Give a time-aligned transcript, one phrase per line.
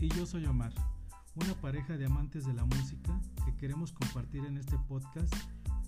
[0.00, 0.72] Y yo soy Omar,
[1.34, 5.34] una pareja de amantes de la música que queremos compartir en este podcast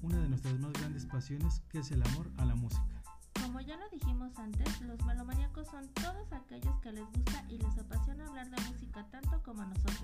[0.03, 3.05] una de nuestras más grandes pasiones que es el amor a la música.
[3.41, 7.79] Como ya lo dijimos antes, los melomaníacos son todos aquellos que les gusta y les
[7.79, 10.03] apasiona hablar de música tanto como a nosotros.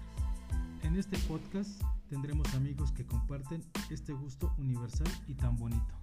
[0.82, 5.94] En este podcast tendremos amigos que comparten este gusto universal y tan bonito.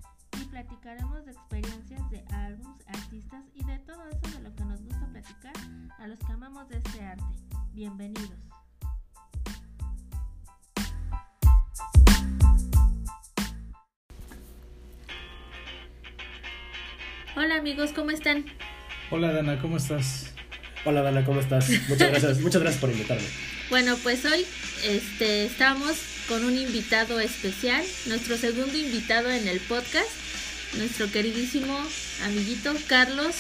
[0.42, 4.82] Y platicaremos de experiencias de álbums, artistas y de todo eso de lo que nos
[4.82, 5.54] gusta platicar
[6.00, 7.63] a los que amamos de este arte.
[7.74, 8.30] Bienvenidos.
[17.36, 18.46] Hola amigos, ¿cómo están?
[19.10, 20.32] Hola Dana, ¿cómo estás?
[20.86, 21.68] Hola Dana, ¿cómo estás?
[21.90, 23.26] Muchas gracias, muchas gracias por invitarme.
[23.72, 24.46] Bueno, pues hoy
[24.84, 25.98] este, estamos
[26.28, 30.12] con un invitado especial, nuestro segundo invitado en el podcast,
[30.78, 31.76] nuestro queridísimo
[32.24, 33.34] amiguito Carlos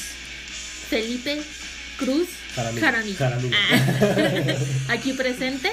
[0.90, 1.40] Felipe
[2.04, 3.18] Cruz Jaramillo.
[3.18, 3.57] Jaramillo.
[3.71, 4.90] Ah.
[4.93, 5.71] Aquí presente.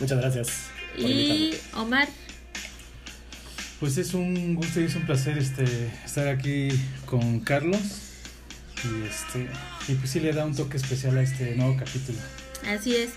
[0.00, 0.48] Muchas gracias.
[0.96, 1.58] Y invitarme.
[1.74, 2.08] Omar.
[3.80, 5.64] Pues es un gusto y es un placer este,
[6.04, 6.68] estar aquí
[7.04, 7.80] con Carlos.
[8.84, 9.48] Y, este,
[9.88, 12.18] y pues sí le da un toque especial a este nuevo capítulo.
[12.66, 13.10] Así es.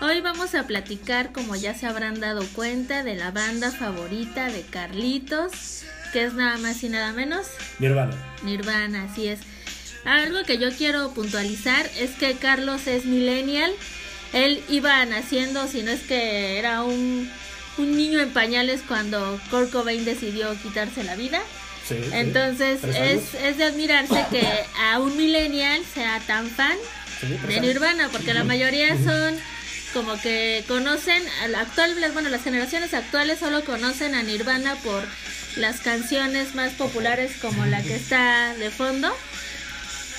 [0.00, 4.62] Hoy vamos a platicar, como ya se habrán dado cuenta, de la banda favorita de
[4.62, 7.46] Carlitos, que es nada más y nada menos
[7.78, 8.14] Nirvana.
[8.42, 9.40] Nirvana, así es.
[10.06, 13.72] Algo que yo quiero puntualizar es que Carlos es millennial.
[14.32, 17.30] Él iba naciendo, si no es que era un,
[17.78, 21.40] un niño en pañales cuando Kurt Cobain decidió quitarse la vida.
[21.88, 21.96] Sí.
[22.12, 24.46] Entonces es, es de admirarse que
[24.80, 26.76] a un millennial sea tan fan
[27.20, 27.60] Sí, de.
[27.60, 29.34] Nirvana, porque la mayoría son
[29.94, 31.22] como que conocen,
[31.56, 35.02] actual, bueno, las generaciones actuales solo conocen a Nirvana por
[35.56, 39.10] las canciones más populares como la que está de fondo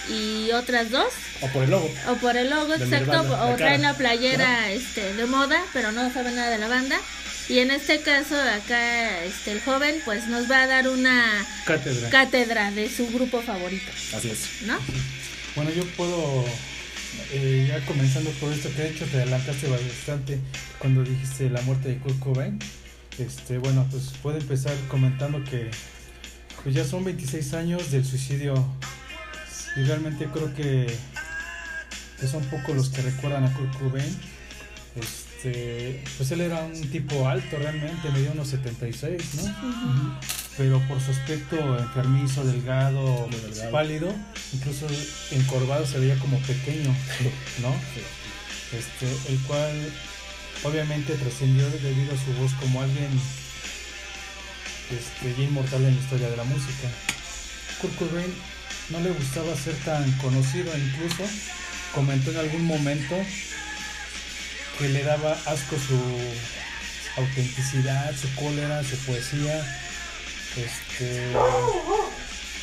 [0.10, 1.92] y otras dos, O por el logo.
[2.10, 6.12] o por el logo, exacto, Nirvana, o traen la playera este, de moda, pero no
[6.14, 6.98] saben nada de la banda.
[7.50, 12.10] Y en este caso, acá este, el joven pues nos va a dar una Cátedra.
[12.10, 14.64] cátedra de su grupo favorito, Así es.
[14.68, 14.78] ¿no?
[15.56, 16.44] Bueno, yo puedo,
[17.32, 20.40] eh, ya comenzando todo esto que de hecho, te adelantaste bastante
[20.78, 22.60] cuando dijiste la muerte de Kurt Cobain.
[23.18, 25.72] Este, bueno, pues puedo empezar comentando que
[26.64, 28.54] pues ya son 26 años del suicidio
[29.78, 30.88] y realmente creo que,
[32.20, 34.18] que son pocos los que recuerdan a Kurt Cobain.
[34.96, 40.20] Este, pues él era un tipo alto realmente, medía unos 76, ¿no?
[40.58, 43.72] Pero por su aspecto enfermizo, delgado, delgado.
[43.72, 44.16] pálido,
[44.54, 44.88] incluso
[45.30, 46.90] encorvado se veía como pequeño,
[47.62, 47.76] ¿no?
[48.76, 49.94] Este, el cual
[50.64, 53.10] obviamente trascendió debido a su voz como alguien
[54.90, 56.90] este, ya inmortal en la historia de la música.
[57.80, 58.57] Kurt Cobain
[58.90, 61.24] no le gustaba ser tan conocido, incluso
[61.94, 63.16] comentó en algún momento
[64.80, 66.00] que le daba asco su
[67.20, 69.66] autenticidad, su cólera, su poesía,
[70.56, 71.34] este,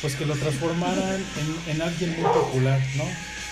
[0.01, 1.23] pues que lo transformaran
[1.67, 3.03] en, en alguien muy popular, ¿no?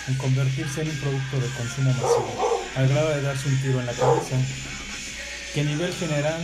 [0.08, 3.86] En convertirse en un producto de consumo masivo, al grado de darse un tiro en
[3.86, 4.36] la cabeza.
[5.52, 6.40] Que a nivel general,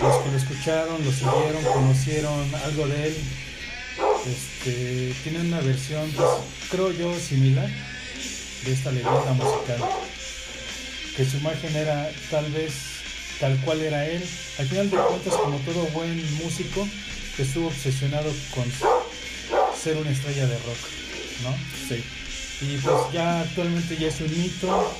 [0.00, 3.16] los que lo escucharon, lo siguieron, conocieron algo de él,
[4.26, 6.28] este, tienen una versión, pues,
[6.70, 7.68] creo yo, similar
[8.64, 9.78] de esta leyenda musical.
[11.16, 12.72] Que su imagen era tal vez
[13.40, 14.22] tal cual era él.
[14.58, 16.88] Al final de cuentas, como todo buen músico,
[17.38, 18.64] estuvo obsesionado con
[19.80, 20.78] ser una estrella de rock,
[21.42, 21.54] ¿no?
[21.88, 22.02] Sí.
[22.62, 24.96] Y pues ya actualmente ya es un mito,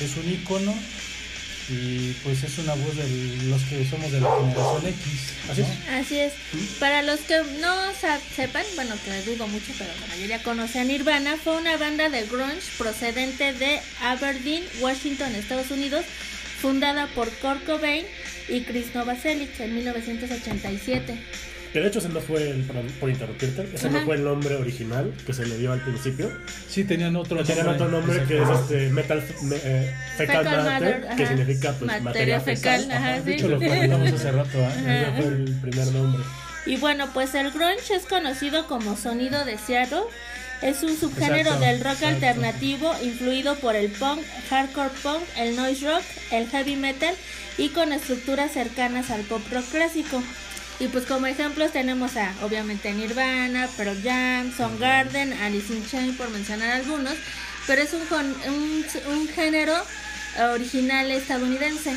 [0.00, 0.74] es un ícono
[1.68, 5.20] y pues es una voz de los que somos de la generación X.
[5.50, 5.64] Así.
[5.90, 6.32] Así es.
[6.78, 7.74] Para los que no
[8.34, 12.24] sepan, bueno, que dudo mucho, pero la mayoría conoce a Nirvana, fue una banda de
[12.26, 16.04] grunge procedente de Aberdeen, Washington, Estados Unidos,
[16.60, 18.04] fundada por Kurt Cobain
[18.48, 21.16] y Chris Novoselic en 1987.
[21.72, 24.00] Que de hecho ese no fue, el, por, por interrumpirte, ese Ajá.
[24.00, 26.30] no fue el nombre original que se le dio al principio.
[26.68, 31.00] Sí, tenían otro Tenían otro nombre que es este metal me- eh, fecal, Fecal matter,
[31.00, 32.96] matter, que significa pues Materia materia, fecal, fecal.
[32.96, 33.32] ajá, De sí.
[33.32, 35.06] hecho, lo comentamos hace rato, ¿eh?
[35.14, 36.22] Ese fue el primer nombre.
[36.66, 40.02] Y bueno, pues el grunge es conocido como sonido de Seattle.
[40.60, 42.06] Es un subgénero Exacto, del rock exacto.
[42.26, 47.14] alternativo influido por el punk, hardcore punk, el noise rock, el heavy metal
[47.58, 50.22] y con estructuras cercanas al pop rock clásico.
[50.82, 56.28] Y pues como ejemplos tenemos a obviamente Nirvana, Pearl Jam, Soundgarden, Alice in Chains por
[56.30, 57.14] mencionar algunos,
[57.68, 58.02] pero es un,
[58.52, 59.76] un, un género
[60.38, 61.92] eh, original estadounidense,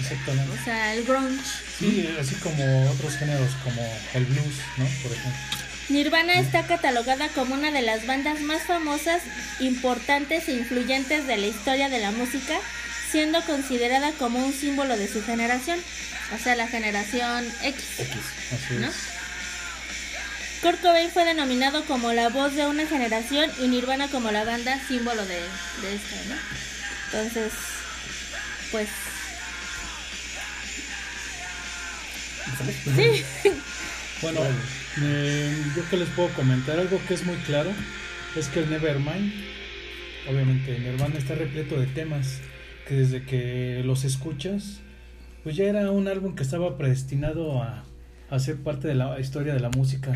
[0.00, 0.50] Exactamente.
[0.60, 1.44] o sea, el grunge.
[1.78, 3.80] Sí, así como otros géneros como
[4.14, 4.86] el blues, ¿no?
[5.00, 5.40] Por ejemplo.
[5.88, 9.22] Nirvana está catalogada como una de las bandas más famosas,
[9.60, 12.58] importantes e influyentes de la historia de la música,
[13.14, 15.78] siendo considerada como un símbolo de su generación,
[16.34, 17.84] o sea, la generación X.
[18.00, 18.88] Así ¿No?
[18.88, 18.94] es.
[20.60, 24.80] Kurt Cobain fue denominado como la voz de una generación y Nirvana como la banda
[24.88, 26.34] símbolo de, de esta, ¿no?
[27.12, 27.52] Entonces,
[28.72, 28.88] pues
[32.96, 33.24] sí,
[34.22, 34.40] Bueno,
[35.02, 37.70] eh, yo que les puedo comentar algo que es muy claro
[38.34, 39.32] es que el Nevermind,
[40.28, 42.40] obviamente Nirvana está repleto de temas
[42.86, 44.80] que desde que los escuchas,
[45.42, 47.84] pues ya era un álbum que estaba predestinado a,
[48.30, 50.12] a ser parte de la historia de la música.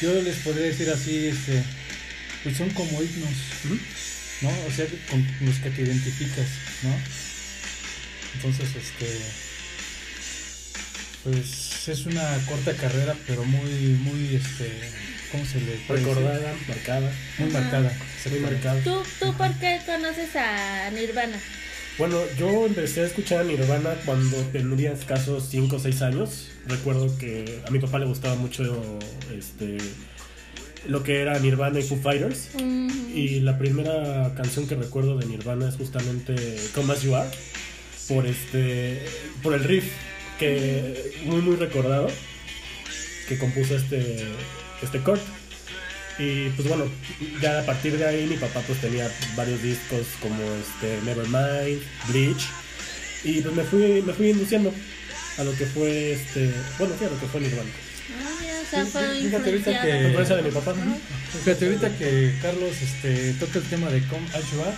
[0.00, 1.62] Yo les podría decir así, este,
[2.42, 3.80] pues son como himnos,
[4.42, 4.48] ¿no?
[4.66, 6.48] O sea, con los que te identificas,
[6.82, 6.94] ¿no?
[8.36, 9.06] Entonces, este,
[11.24, 13.70] pues es una corta carrera, pero muy,
[14.00, 14.70] muy, este,
[15.32, 16.14] ¿cómo se le puede decir?
[16.14, 17.12] Recordada, marcada.
[17.38, 17.60] Muy Ajá.
[17.60, 17.92] marcada.
[18.30, 18.80] Muy marcada.
[18.82, 21.38] ¿Tú, ¿tú por qué conoces a Nirvana?
[22.00, 26.48] Bueno, yo empecé a escuchar a Nirvana cuando tenía escasos 5 o 6 años.
[26.66, 28.98] Recuerdo que a mi papá le gustaba mucho
[29.36, 29.76] este,
[30.88, 32.52] lo que era Nirvana y Foo Fighters.
[33.14, 37.28] Y la primera canción que recuerdo de Nirvana es justamente Come As You Are,
[38.08, 39.02] por, este,
[39.42, 39.84] por el riff,
[40.38, 42.08] que muy muy recordado,
[43.28, 44.24] que compuso este,
[44.82, 45.20] este Kurt.
[46.22, 46.84] Y pues bueno,
[47.40, 52.42] ya a partir de ahí mi papá pues tenía varios discos como este Nevermind, Bleach,
[53.24, 54.70] y pues me fui, me fui induciendo
[55.38, 57.70] a lo que fue este, bueno, sí, a lo que fue Nirvana.
[57.70, 60.74] ah, mira, o sea, Sí, fue sí, fíjate ahorita que- influencia de mi papá.
[61.44, 64.76] Fíjate, ahorita que Carlos este, toca el tema de Come As You Are,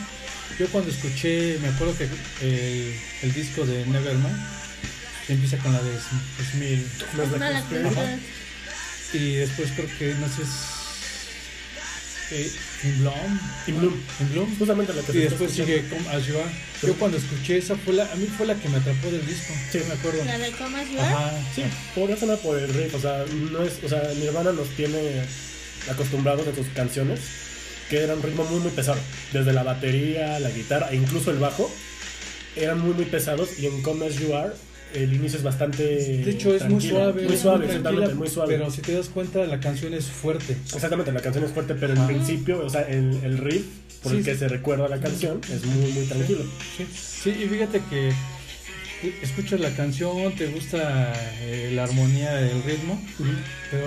[0.61, 2.05] yo cuando escuché, me acuerdo que
[2.47, 4.37] el, el disco de Nevermind
[5.29, 5.91] empieza con la de
[6.53, 6.87] Smil
[7.17, 8.17] No es No, la la que- cruz, Ajá.
[9.15, 10.43] y después creo que, no sé,
[12.33, 12.51] eh,
[12.85, 13.95] In Bloom, In Bloom.
[14.21, 16.51] In Bloom, Justamente la que y después sigue Come As You Are.
[16.83, 19.53] Yo cuando escuché esa fue la, a mí fue la que me atrapó del disco,
[19.71, 19.79] Sí.
[19.87, 20.25] me acuerdo.
[20.25, 21.09] La de Come As You Are.
[21.15, 21.63] Ajá, Sí,
[21.95, 25.23] por eso no por el riff, o sea, no es, o sea, Nirvana nos tiene
[25.91, 27.21] acostumbrados a sus canciones
[27.91, 28.99] que eran un ritmo muy muy pesado,
[29.33, 31.71] desde la batería, la guitarra e incluso el bajo
[32.57, 34.53] eran muy muy pesados y en Come As You Are
[34.95, 38.55] el inicio es bastante De hecho es muy suave, muy suave, exactamente, muy suave.
[38.57, 40.57] Pero si te das cuenta la canción es fuerte.
[40.75, 43.65] Exactamente, la canción es fuerte, pero en principio, o sea, el, el riff
[44.03, 44.39] por Sí, el que sí.
[44.41, 46.45] se recuerda la canción es muy muy tranquilo.
[46.77, 48.13] Sí, sí, y fíjate que
[49.23, 53.01] escuchas la canción, te gusta eh, la armonía, el ritmo,
[53.71, 53.87] pero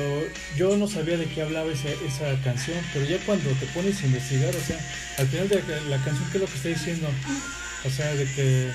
[0.57, 4.05] yo no sabía de qué hablaba esa, esa canción, pero ya cuando te pones a
[4.07, 4.77] investigar, o sea,
[5.17, 7.07] al final de la, la canción, ¿qué es lo que está diciendo?
[7.85, 8.69] O sea, de que,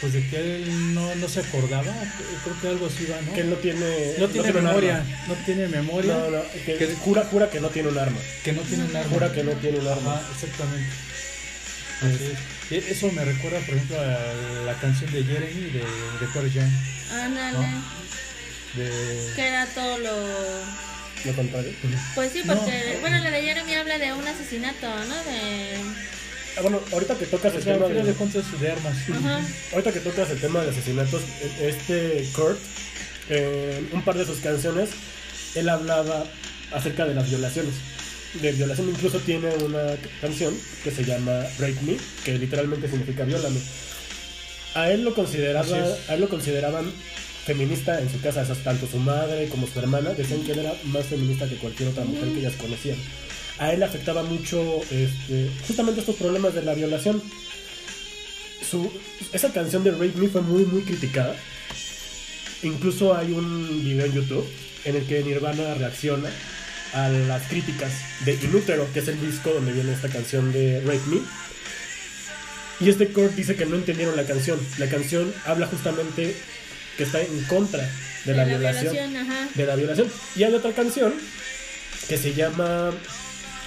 [0.00, 1.92] pues de que él no, no se acordaba,
[2.44, 3.32] creo que algo así va, ¿no?
[3.34, 7.24] Que él no tiene no tiene memoria, no tiene memoria, No, no, que Que- jura,
[7.30, 8.18] jura que no tiene un arma.
[8.44, 9.10] que no tiene un arma.
[9.10, 10.14] Jura que no tiene un arma.
[10.14, 10.90] Ajá, exactamente.
[12.02, 12.38] Así es.
[12.86, 16.70] Y Eso me recuerda, por ejemplo, a la canción de Jeremy de, de Pearl Jam.
[17.12, 17.58] Ándale.
[17.58, 17.84] ¿No?
[18.74, 19.32] De...
[19.36, 20.16] Que era todo lo.
[21.24, 21.72] Lo contrario.
[22.14, 22.54] Pues sí, No.
[22.56, 22.96] porque.
[23.02, 25.24] Bueno, la de Jeremy habla de un asesinato, ¿no?
[25.24, 25.76] De.
[26.60, 28.94] Ah, bueno, ahorita que tocas el tema de, de armas.
[29.08, 29.40] Ajá.
[29.72, 31.22] ahorita que tocas el tema de asesinatos,
[31.58, 32.58] este Kurt,
[33.30, 34.90] en un par de sus canciones,
[35.54, 36.26] él hablaba
[36.74, 37.72] acerca de las violaciones.
[38.42, 43.58] De violación, incluso tiene una canción que se llama Break Me, que literalmente significa viólame.
[44.74, 46.92] A él lo consideraba, a él lo consideraban
[47.46, 51.06] feminista en su casa, tanto su madre como su hermana decían que él era más
[51.06, 52.98] feminista que cualquier otra mujer que ellas conocían.
[53.60, 57.22] A él le afectaba mucho este, justamente estos problemas de la violación.
[58.68, 58.90] Su,
[59.32, 61.36] esa canción de Rape Me fue muy muy criticada.
[62.62, 64.46] Incluso hay un video en YouTube
[64.84, 66.30] en el que Nirvana reacciona
[66.94, 67.92] a las críticas
[68.24, 71.20] de Inútero, que es el disco donde viene esta canción de Rape Me.
[72.80, 74.58] Y este Kurt dice que no entendieron la canción.
[74.78, 76.34] La canción habla justamente
[76.96, 77.86] que está en contra
[78.24, 79.14] de, la, violación.
[79.54, 80.08] De la violación.
[80.34, 81.12] Y hay otra canción
[82.08, 82.92] que se llama,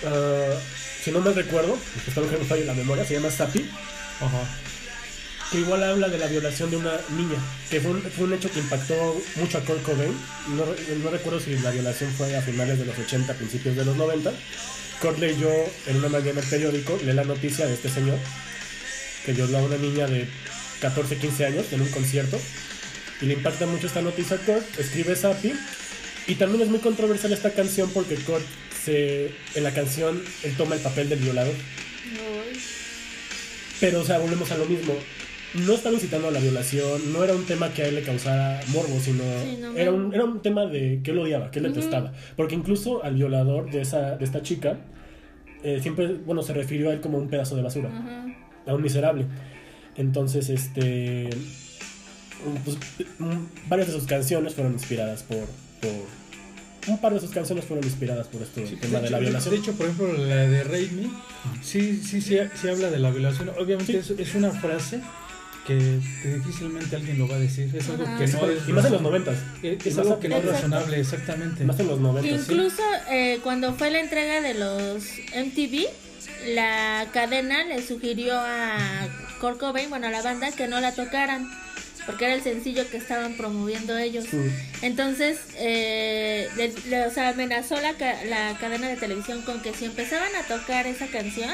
[0.05, 0.60] ah,
[1.03, 3.69] si no me recuerdo, espero que no falle la memoria, se llama Sapi,
[4.22, 4.43] Ajá.
[5.51, 7.38] que igual habla de la violación de una niña,
[7.69, 10.13] que fue un, fue un hecho que impactó mucho a Kurt Cobain.
[10.55, 10.65] No,
[11.03, 14.31] no recuerdo si la violación fue a finales de los 80, principios de los 90.
[15.01, 15.50] Kurt leyó
[15.88, 18.17] en una mañana el periódico, lee la noticia de este señor,
[19.25, 20.25] que violó a una niña de
[20.79, 22.39] 14, 15 años en un concierto.
[23.22, 25.53] Y le impacta mucho esta noticia a Kurt, escribe Sapi.
[26.27, 28.45] Y también es muy controversial esta canción porque Kurt
[28.83, 31.53] se, en la canción él toma el papel del violador.
[33.79, 34.93] Pero, o sea, volvemos a lo mismo.
[35.65, 38.61] no estaba incitando a la violación, no era un tema que a él le causara
[38.69, 41.65] morbo, sino Sí, no, era, un, era un tema de que él odiaba, que él
[41.65, 42.13] detestaba.
[42.35, 44.77] Porque incluso al violador de, esa, de esta chica,
[45.63, 47.89] eh, siempre, bueno, se refirió a él como un pedazo de basura,
[48.65, 49.25] a un miserable.
[49.95, 51.29] Entonces, este...
[52.63, 52.77] pues,
[53.67, 55.45] varias de sus canciones fueron inspiradas por...
[55.81, 56.23] por
[56.87, 59.53] un par de sus canciones fueron inspiradas por este Sí, tema de, hecho, la violación.
[59.53, 61.09] de hecho, por ejemplo, la de Rape Me,
[61.63, 63.49] sí, sí, sí, sí habla de la violación.
[63.59, 65.01] Obviamente es, es una frase
[65.67, 67.73] que, que difícilmente alguien lo va a decir.
[67.73, 68.17] Es algo Ajá.
[68.17, 69.37] que Sí, no es, y más en los noventas.
[69.61, 71.63] es, algo que no es razonable, exactamente.
[71.63, 72.45] Más en los noventas.
[72.45, 72.51] sí.
[72.51, 75.03] Incluso eh, cuando fue la entrega de los
[75.35, 75.85] MTV,
[76.53, 79.07] la cadena le sugirió a
[79.39, 81.47] Kurt Cobain, bueno, a la banda, que no la tocaran,
[82.05, 84.25] porque era el sencillo que estaban promoviendo ellos.
[84.81, 87.93] Entonces, eh, le- le- o sea, amenazó la,
[88.25, 91.53] la cadena de televisión con que si empezaban a tocar esa canción,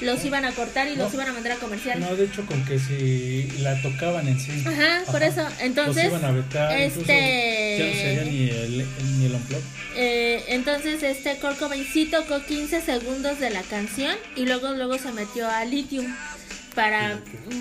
[0.00, 2.00] los iban a cortar y los iban a mandar a comercial.
[2.00, 4.50] No, de hecho, con que si la tocaban en sí.
[4.66, 5.46] Ajá, por eso.
[5.60, 8.86] Entonces, los iban a vetar, este- ya no sería ni el,
[9.18, 9.32] ni el.
[9.94, 14.96] Eh, entonces este Kurt Cobain sí tocó 15 segundos de la canción y luego luego
[14.98, 16.06] se metió a Lithium
[16.74, 17.18] para,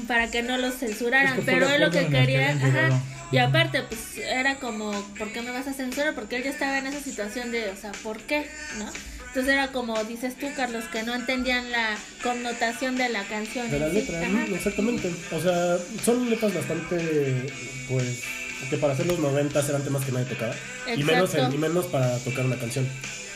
[0.07, 3.01] para que no los censuraran, Es que fue pero él lo que quería, ajá,
[3.31, 6.13] y aparte pues era como, ¿por qué me vas a censurar?
[6.13, 8.45] Porque él ya estaba en esa situación de, o sea, ¿por qué?
[8.77, 8.91] ¿No?
[9.31, 13.71] Entonces era como dices tú, Carlos, que no entendían la connotación de la canción.
[13.71, 13.95] De la sí.
[13.95, 15.09] letra, exactamente.
[15.31, 17.47] O sea, son letras bastante,
[17.87, 18.23] pues,
[18.69, 20.53] que para hacer los noventas eran temas que nadie tocaba.
[20.93, 22.85] Y menos, y menos para tocar una canción.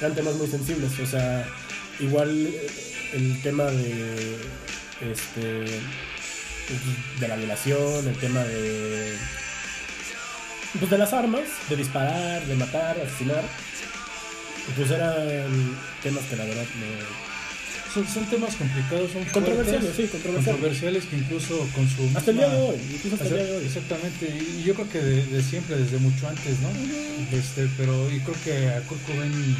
[0.01, 1.00] Eran temas muy sensibles.
[1.00, 1.48] O sea,
[2.01, 2.67] igual eh,
[3.13, 4.38] el tema de,
[5.02, 5.66] este,
[7.20, 9.14] de la violación, el tema de,
[10.80, 13.44] pues, de las armas, de disparar, de matar, asesinar.
[14.75, 17.25] Pues eran temas que la verdad no...
[17.94, 20.60] Son, son temas complicados, son Controversiales, fuertes, sí, controversiales.
[20.60, 23.58] controversiales que incluso con su Hasta el día de hoy, incluso hasta el día de
[23.58, 23.66] hoy.
[23.66, 26.70] Exactamente, y yo creo que de, de siempre, desde mucho antes, ¿no?
[27.38, 29.56] Este, pero y creo que a Kurt Cobain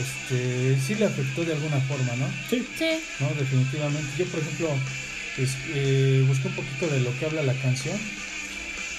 [0.00, 2.26] este, sí le afectó de alguna forma, ¿no?
[2.48, 2.90] Sí, Sí,
[3.20, 3.28] ¿no?
[3.38, 4.08] Definitivamente.
[4.18, 4.70] Yo, por ejemplo,
[5.36, 7.96] pues, eh, busqué un poquito de lo que habla la canción.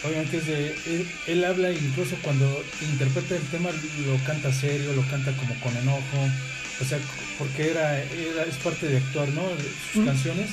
[0.03, 3.69] Obviamente es de, él, él habla incluso cuando interpreta el tema
[4.05, 6.29] lo canta serio, lo canta como con enojo,
[6.81, 6.97] o sea,
[7.37, 9.43] porque era, era es parte de actuar, ¿no?
[9.93, 10.05] Sus Mm.
[10.05, 10.49] canciones.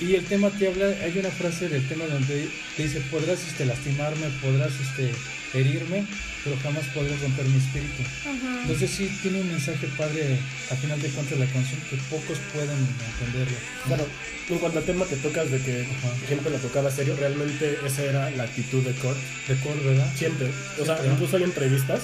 [0.00, 3.66] Y el tema te habla, hay una frase del tema donde te dice, podrás este,
[3.66, 5.12] lastimarme, podrás este,
[5.54, 6.04] herirme,
[6.44, 8.02] pero jamás podrás romper mi espíritu.
[8.02, 8.62] ajá.
[8.62, 10.38] Entonces sí tiene un mensaje padre
[10.70, 13.56] a final de cuentas la canción que pocos pueden entenderlo.
[13.86, 14.04] Bueno,
[14.50, 16.10] en cuanto al tema que tocas de que Ajá.
[16.26, 19.18] siempre lo tocaba serio, realmente esa era la actitud de Kurt.
[19.48, 20.12] De Core, ¿verdad?
[20.16, 20.48] Siempre.
[20.80, 21.12] O sea, Claro.
[21.12, 22.00] incluso hay entrevistas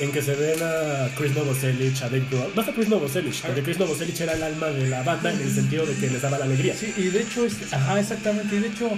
[0.00, 2.52] en que se ven a Chris Novoselic, a Dave Grohl.
[2.54, 5.50] Más a Chris Novoselic, porque Chris Novoselic era el alma de la banda en el
[5.50, 6.74] sentido de que les daba la alegría.
[6.74, 8.56] Sí, y de hecho, este, ajá, exactamente.
[8.56, 8.90] Y de hecho,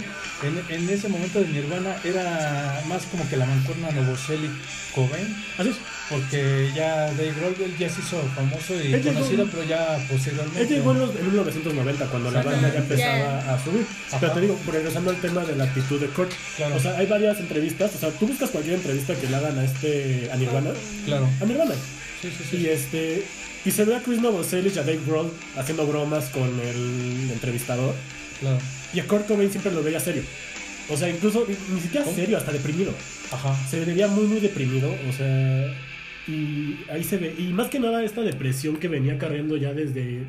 [0.43, 4.53] en, en ese momento de Nirvana era más como que la mancuerna Novoselic
[4.95, 5.77] Cobain, Así es.
[6.13, 10.61] Porque ya Dave Grohl ya se hizo famoso y Él llegó- conocido, pero ya posteriormente.
[10.63, 13.87] Él llegó en, los- en 1990 cuando la banda ya empezaba a subir.
[14.09, 14.19] Ajá.
[14.21, 16.31] Pero te digo, regresando al tema de la actitud de Kurt.
[16.57, 16.77] Claro.
[16.77, 17.93] O sea, hay varias entrevistas.
[17.95, 20.71] O sea, tú buscas cualquier entrevista que le hagan a este a Nirvana.
[21.07, 21.29] Claro.
[21.41, 21.75] A Nirvana.
[22.21, 22.57] Sí, sí, sí.
[22.59, 23.25] Y este
[23.65, 27.95] y se ve a Chris Novoselic y a Dave Grohl haciendo bromas con el entrevistador.
[28.41, 28.59] Claro.
[28.93, 30.23] Y a Kurt Cobain siempre lo veía serio.
[30.89, 32.93] O sea, incluso ni, siquiera serio, hasta deprimido.
[33.31, 33.57] Ajá.
[33.71, 34.91] Se veía muy, muy deprimido.
[35.09, 35.73] O sea,
[36.27, 37.35] y ahí se ve.
[37.39, 40.27] Y más que nada esta depresión que venía cargando ya desde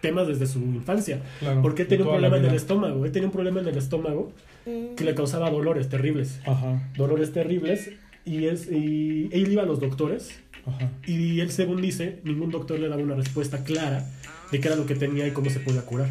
[0.00, 1.20] temas desde su infancia.
[1.40, 1.62] Claro.
[1.62, 3.04] Porque él tenía un problema en el estómago.
[3.04, 4.32] Él tenía un problema en el estómago
[4.64, 6.40] que le causaba dolores terribles.
[6.46, 6.90] Ajá.
[6.96, 7.90] Dolores terribles.
[8.24, 10.40] Y, es, y él iba a los doctores.
[10.66, 10.90] Ajá.
[11.06, 14.06] Y él, según dice, ningún doctor le daba una respuesta clara
[14.50, 16.08] de qué era lo que tenía y cómo se podía curar.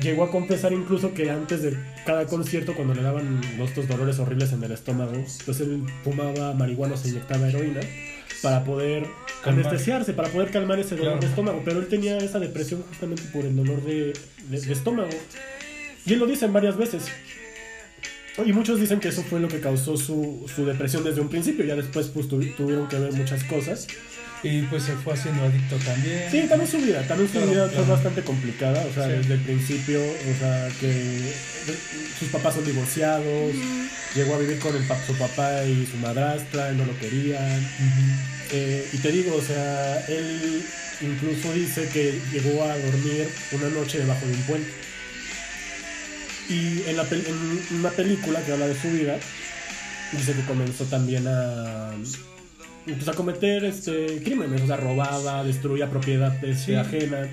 [0.00, 1.76] Llegó a confesar incluso que antes de
[2.06, 5.12] cada concierto, cuando le daban estos dolores horribles en el estómago,
[5.44, 7.80] pues él fumaba marihuana o se inyectaba heroína
[8.42, 9.06] para poder
[9.42, 9.66] Calmar.
[9.66, 11.20] anestesiarse, para poder calmar ese dolor Claro.
[11.20, 11.62] de estómago.
[11.64, 14.12] Pero él tenía esa depresión justamente por el dolor de,
[14.48, 15.10] de- de estómago.
[16.04, 17.04] Y él lo dice varias veces.
[18.44, 21.64] Y muchos dicen que eso fue lo que causó su, su depresión desde un principio.
[21.64, 23.86] Ya después pues, tuvi- tuvieron que ver muchas cosas.
[24.44, 26.28] Y pues se fue haciendo adicto también.
[26.30, 27.84] Sí, también su vida, también su Claro, vida claro.
[27.84, 29.12] fue bastante complicada, o sea, Sí.
[29.12, 31.32] desde el principio, o sea, que
[32.18, 33.52] sus papás son divorciados,
[34.16, 37.68] llegó a vivir con el, su papá y su madrastra, él no lo querían,
[38.50, 40.62] eh, y te digo, o sea, él
[41.02, 44.70] incluso dice que llegó a dormir una noche debajo de un puente.
[46.48, 49.16] Y en, la pel- en una película que habla de su vida,
[50.12, 51.92] dice que comenzó también a,
[52.84, 56.74] pues, a cometer este, crímenes, o sea, robaba, destruía propiedades Sí.
[56.74, 57.28] ajena.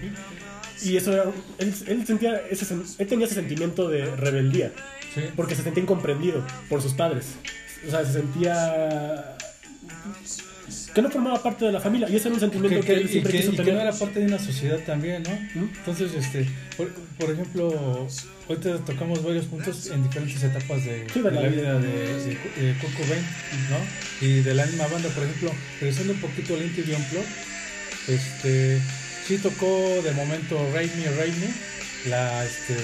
[0.81, 1.23] Y eso era,
[1.57, 4.71] él, él sentía ese, él tenía ese sentimiento de rebeldía,
[5.13, 5.21] Sí.
[5.35, 7.35] porque se sentía incomprendido por sus padres.
[7.85, 9.35] O sea, se sentía
[10.93, 13.07] que no formaba parte de la familia y ese era un sentimiento que, él y,
[13.07, 13.75] siempre que, quiso y que tener.
[13.75, 15.61] no era parte de una sociedad también, ¿no?
[15.61, 15.69] ¿Mm?
[15.77, 16.47] Entonces, este,
[16.77, 18.07] por, por ejemplo,
[18.47, 21.77] ahorita tocamos varios puntos en diferentes etapas de, Sí, de de la la vida.
[21.77, 22.23] vida de,
[22.67, 23.23] de, Kurt Cobain,
[23.69, 24.25] ¿no?
[24.27, 27.25] Y de la misma banda, por ejemplo, regresando un poquito al Unplugged,
[28.07, 28.81] este,
[29.27, 32.75] sí tocó de momento Ride Me, Ride Me, la, este,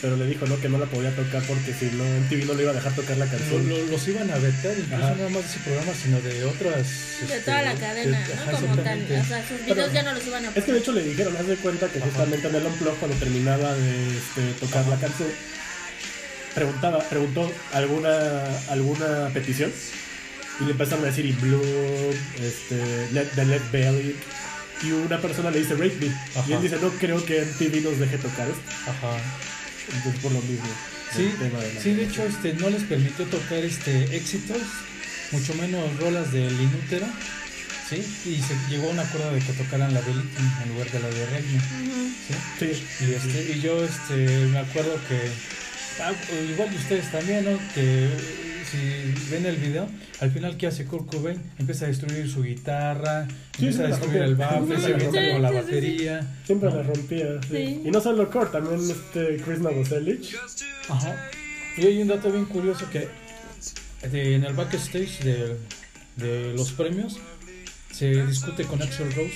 [0.00, 0.60] Pero le dijo, ¿no?
[0.60, 2.94] Que no la podía tocar porque si no, en TV no le iba a dejar
[2.94, 3.68] tocar la canción.
[3.68, 5.14] lo- los iban a vetar, incluso Ajá.
[5.18, 6.86] no más de ese programa, sino de otras...
[6.86, 8.60] De este, toda la cadena, de- ajá, ¿no?
[8.60, 9.02] Como tal.
[9.02, 10.82] O sea, sus videos ya no los iban a Es que de poner.
[10.82, 12.06] hecho le dijeron, haz de cuenta que Ajá.
[12.06, 15.28] justamente en el Unplugged cuando terminaba de este, tocar la canción,
[16.54, 19.72] preguntaba, preguntó alguna, alguna petición
[20.60, 21.60] y le empezaron a decir y Blue,
[22.40, 24.16] este, Let, the Led Belly
[24.82, 26.44] y una persona le dice Rate Me Ajá.
[26.48, 29.16] y él dice no creo que MTV nos deje tocar esto Ajá.
[29.94, 30.68] entonces por lo mismo
[31.14, 34.58] Sí, de sí, de hecho este, no les permitió tocar este éxitos,
[35.32, 37.04] mucho menos rolas del Inútero,
[37.88, 37.96] ¿sí?
[38.26, 41.00] Y se llegó a un acuerdo de que tocaran la de Lithium en lugar de
[41.00, 41.60] la de Regno.
[42.60, 42.66] ¿sí?
[42.76, 45.18] sí, Y, este, y yo este, me acuerdo que,
[46.02, 46.12] ah,
[46.52, 47.58] igual que ustedes también, ¿no?
[47.74, 48.08] Que
[48.70, 49.88] si ven el video,
[50.20, 51.40] al final, ¿qué hace Kurt Cobain?
[51.58, 53.26] Empieza a destruir su guitarra,
[53.58, 56.18] Sí, empieza a destruir el sí, avienta sí, con la sí, sí, sí.
[56.44, 56.76] siempre batería.
[56.76, 57.48] la rompía sí.
[57.50, 57.82] Sí.
[57.84, 60.22] y no solo Kurt también este Chris Novoselic
[60.88, 61.16] Ajá.
[61.76, 63.08] Y hay un dato bien curioso que
[64.08, 65.56] de- en el backstage de,
[66.16, 67.18] de los premios
[68.00, 69.30] se discute con Axel Rose.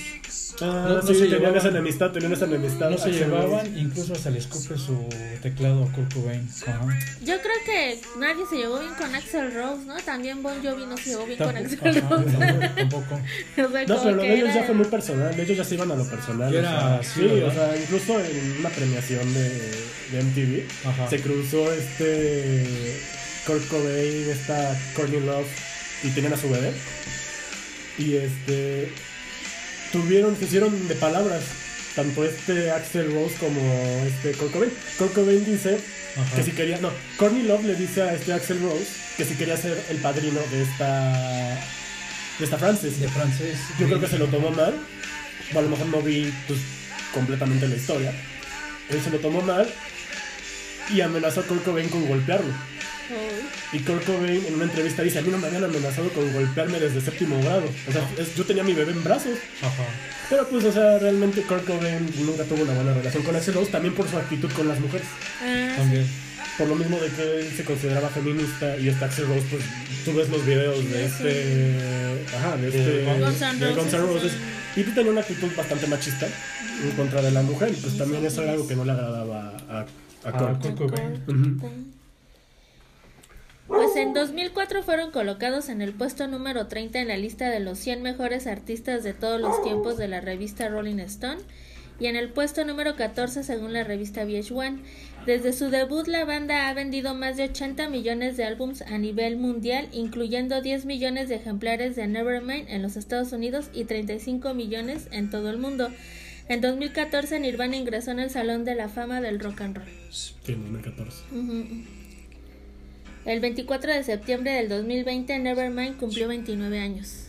[0.61, 1.57] ah, No- no sí, se tenían llevaban.
[1.59, 3.19] esa enemistad tenían esa enemistad No se Rose.
[3.19, 5.07] llevaban, incluso hasta le escupe su
[5.43, 6.49] teclado a Kurt Cobain.
[6.65, 6.87] Ajá.
[7.23, 9.95] Yo creo que nadie se llevó bien con Axel Rose, ¿no?
[9.97, 12.25] También Bon Jovi no se llevó bien con Axel ajá, Rose.
[12.31, 13.15] tampoco, tampoco.
[13.67, 15.75] O sea, No, pero lo de ellos era- ya fue muy personal, ellos ya se
[15.75, 16.55] iban a lo personal.
[16.55, 17.47] O sea, sí, ¿verdad?
[17.49, 19.49] o sea, incluso en una premiación de,
[20.11, 21.07] de MTV Ajá.
[21.09, 22.97] se cruzó este
[23.45, 25.45] Kurt Cobain, esta Courtney Love
[26.03, 26.71] y tenían a su bebé.
[27.97, 28.91] Y este
[29.91, 31.43] tuvieron, se hicieron de palabras,
[31.95, 33.61] tanto este Axel Rose como
[34.05, 34.71] este Kurt Cobain.
[34.97, 35.79] Kurt Cobain dice
[36.17, 36.35] Ajá.
[36.35, 39.55] que si quería, no, Courtney Love le dice a este Axel Rose que si quería
[39.55, 41.59] ser el padrino de esta
[42.39, 42.99] de esta Frances.
[42.99, 43.57] De francés.
[43.79, 44.75] Yo creo que se lo tomó mal.
[45.53, 46.59] O a lo mejor no vi pues,
[47.13, 48.13] completamente la historia.
[48.89, 49.71] Él se lo tomó mal
[50.93, 52.53] y amenazó a Kurt Cobain con golpearlo.
[53.73, 56.79] Y Kurt Cobain en una entrevista dice, a mí no me habían amenazado con golpearme
[56.79, 57.63] desde séptimo grado.
[57.87, 59.37] O sea, es- yo tenía a mi bebé en brazos.
[59.61, 59.83] Ajá.
[60.29, 63.71] Pero pues, o sea, realmente Kurt Cobain nunca tuvo una buena relación con Axel Rose,
[63.71, 65.07] también por su actitud con las mujeres.
[65.43, 66.05] Ah, También.
[66.57, 69.63] Por lo mismo de que él se consideraba feminista y este Axel Rose, pues
[70.05, 72.35] tú ves los videos de este.
[72.37, 72.79] Ajá, de este.
[72.79, 74.31] De Guns N' Roses, Roses.
[74.77, 76.27] Y tú tenías una actitud bastante machista
[76.83, 79.53] en contra de la mujer, y pues también eso era algo que no le agradaba
[79.69, 79.85] a, a
[80.23, 80.61] Ah, Kurt.
[80.61, 81.23] Kurt Cobain.
[81.27, 81.69] Ujú.
[83.67, 87.79] Pues en 2004 fueron colocados en el puesto número 30 en la lista de los
[87.79, 91.41] 100 mejores artistas de todos los tiempos de la revista Rolling Stone
[91.99, 94.79] y en el puesto número 14 según la revista VH1.
[95.25, 99.37] Desde su debut la banda ha vendido más de 80 millones de álbums a nivel
[99.37, 105.07] mundial, incluyendo 10 millones de ejemplares de Nevermind en los Estados Unidos y 35 millones
[105.11, 105.89] en todo el mundo.
[106.47, 109.89] En 2014 Nirvana ingresó en el Salón de la Fama del Rock and Roll.
[110.11, 111.23] Sí, en 2014.
[111.31, 111.94] Ujú.
[113.25, 117.25] El 24 de septiembre del 2020, Nevermind cumplió 29 años.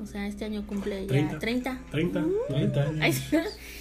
[0.00, 1.38] O sea, este año cumple ya 30.
[1.38, 1.80] 30.
[1.90, 2.24] 30.
[2.48, 3.16] 30 años.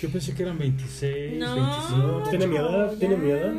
[0.02, 1.56] Yo pensé que eran 26, No.
[1.56, 2.30] 25.
[2.30, 2.94] ¿Tiene mi edad?
[2.98, 3.54] ¿Tiene mi edad?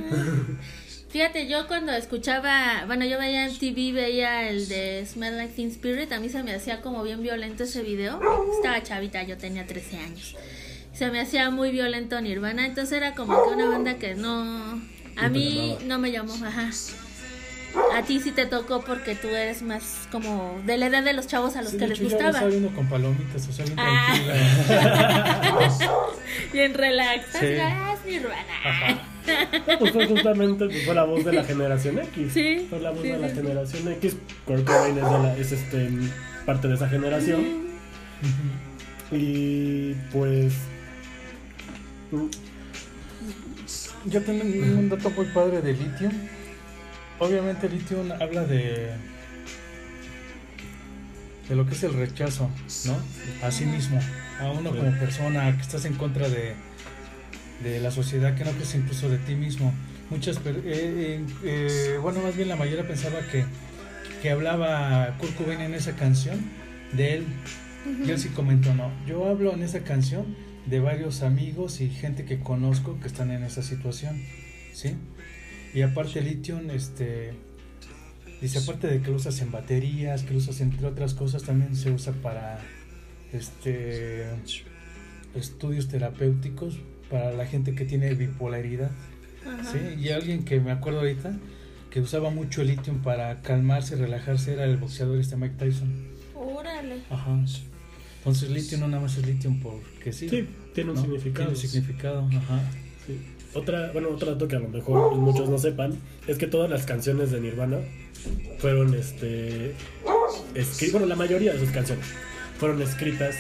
[1.09, 5.69] Fíjate, yo cuando escuchaba, bueno, yo veía en TV, veía el de Smell Like Teen
[5.69, 8.21] Spirit, a mí se me hacía como bien violento ese video.
[8.57, 10.37] Estaba chavita, yo tenía 13 años.
[10.95, 14.81] Se me hacía muy violento Nirvana, entonces era como que una banda que no...
[15.17, 16.71] A mí no me llamó, ajá.
[17.97, 21.27] A ti sí te tocó porque tú eres más como de la edad de los
[21.27, 22.31] chavos a los Sí, que de les hecho, yo gustaba.
[22.31, 24.15] estaba viendo con palomitas, o sea, bien Ah.
[24.69, 25.81] tranquila.
[26.53, 27.27] Bien relax.
[27.39, 27.47] Sí.
[27.61, 29.03] Ah, es Nirvana.
[29.69, 32.33] No, pues fue justamente pues, fue la voz de la generación X.
[32.33, 34.17] Sí, Fue la voz sí, de la generación X.
[34.47, 35.91] Kurt Cobain es, de la- es, este,
[36.45, 37.45] parte de esa generación.
[39.11, 40.53] Y pues.
[44.07, 46.13] Yo tengo un dato muy padre de Lithium.
[47.27, 48.91] Obviamente Lithium habla de
[51.49, 52.49] de lo que es el rechazo,
[52.87, 52.97] ¿no?
[53.47, 54.01] A sí mismo,
[54.41, 54.79] a uno Sí.
[54.79, 56.55] como persona, que estás en contra de,
[57.63, 59.73] de la sociedad, que no crees incluso de ti mismo.
[60.11, 63.45] Muchas, per- eh, eh, eh, bueno, más bien la mayoría pensaba que,
[64.23, 66.41] que hablaba Kurt Cobain en esa canción
[66.93, 67.27] de él.
[68.07, 72.25] Y él sí comentó, no, yo hablo en esa canción de varios amigos y gente
[72.25, 74.23] que conozco que están en esa situación,
[74.73, 74.95] ¿sí?
[75.75, 77.33] Y aparte el litio, este,
[78.41, 81.75] dice, aparte de que lo usas en baterías, que lo usas entre otras cosas, también
[81.75, 82.61] se usa para,
[83.33, 84.27] este,
[85.35, 86.79] estudios terapéuticos
[87.11, 88.91] para la gente que tiene bipolaridad,
[89.47, 89.73] Ajá.
[89.73, 89.79] ¿sí?
[90.01, 91.39] Y alguien que me acuerdo ahorita
[91.91, 95.93] que usaba mucho el litio para calmarse, relajarse, era el boxeador este Mike Tyson.
[96.35, 97.03] Órale.
[97.11, 97.39] Ajá.
[98.19, 100.29] Entonces litio no nada más es litio porque sí.
[100.29, 101.03] Sí, tiene un ¿no?
[101.03, 101.53] significado.
[101.53, 102.63] Tiene significado, ajá.
[103.07, 103.19] Sí.
[103.55, 105.95] Otra, bueno, otro dato que a lo mejor muchos no sepan
[106.27, 107.79] es que todas las canciones de Nirvana
[108.59, 109.75] fueron, este,
[110.91, 112.07] bueno, la mayoría de sus canciones
[112.59, 113.35] fueron escritas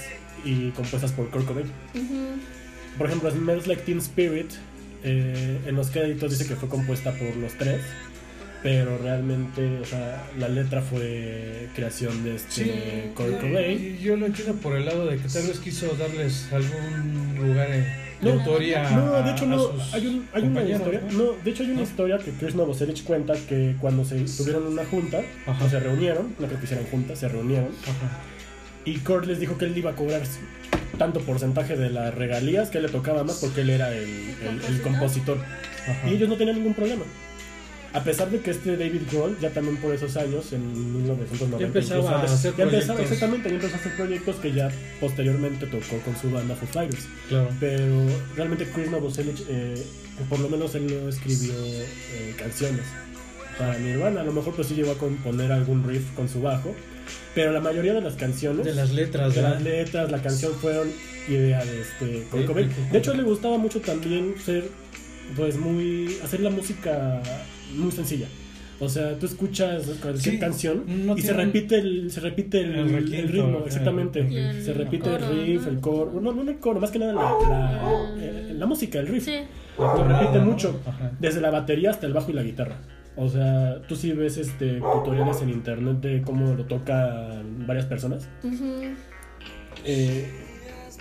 [0.44, 1.70] y compuestas por Kurt Cobain.
[2.98, 4.50] Por ejemplo, Smells Like Teen Spirit,
[5.04, 7.80] eh, en los créditos dice que fue compuesta por los tres,
[8.62, 13.96] pero realmente, o sea, la letra fue creación de este Kurt Cobain.
[13.96, 17.68] y yo lo entiendo por el lado de que tal vez quiso darles algún lugar
[17.70, 18.88] eh, de No, autoría.
[18.90, 21.18] No, de hecho no, hay, un- hay una historia, ¿no?
[21.18, 21.86] no, de hecho hay una ¿No?
[21.86, 25.64] historia que Chris Novoselic cuenta que cuando se tuvieron una junta, Ajá.
[25.64, 28.20] o se reunieron, no creo que hicieran junta, se reunieron, Ajá.
[28.84, 30.22] y Kurt les dijo que él iba a cobrar
[30.98, 34.62] tanto porcentaje de las regalías que él le tocaba más porque él era el, el-
[34.68, 35.38] el compositor.
[35.88, 36.08] Ajá.
[36.08, 37.02] Y ellos no tenían ningún problema.
[37.94, 40.62] A pesar de que este David Grohl, ya también por esos años, en
[40.96, 43.12] 1990, Ya empezaba a hacer ya empezaba, proyectos.
[43.12, 47.04] exactamente, ya empezó a hacer proyectos que ya posteriormente tocó con su banda Foo Fighters.
[47.28, 47.48] Claro.
[47.60, 49.74] Pero realmente Chris Novoselic, eh,
[50.30, 52.82] por lo menos él no escribió eh, canciones
[53.58, 54.22] para Nirvana.
[54.22, 56.74] A lo mejor pues sí llegó a componer algún riff con su bajo.
[57.34, 59.54] Pero la mayoría de las canciones, De las letras, de ¿verdad?
[59.56, 60.88] las letras, la canción fueron
[61.28, 62.70] idea de este Kurt Cobain.
[62.90, 64.64] De hecho, le gustaba mucho también ser,
[65.36, 67.20] pues muy, hacer la música
[67.76, 68.26] muy sencilla.
[68.80, 72.70] O sea, tú escuchas cualquier Sí, canción no y se repite el, se repite el,
[72.74, 74.20] El el requinto, ritmo, exactamente.
[74.20, 75.68] el- Y el se repite coro, el riff, ¿no?
[75.70, 76.20] el coro.
[76.20, 79.24] No, no el coro, más que nada la, la, eh, la música, el riff.
[79.24, 79.34] Sí.
[79.76, 80.44] Se repite ¿no?
[80.46, 80.80] mucho.
[80.84, 81.12] Ajá.
[81.20, 82.78] Desde la batería hasta el bajo y la guitarra.
[83.14, 88.28] O sea, tú sí ves este tutoriales en internet de cómo lo tocan varias personas.
[89.84, 90.26] Eh,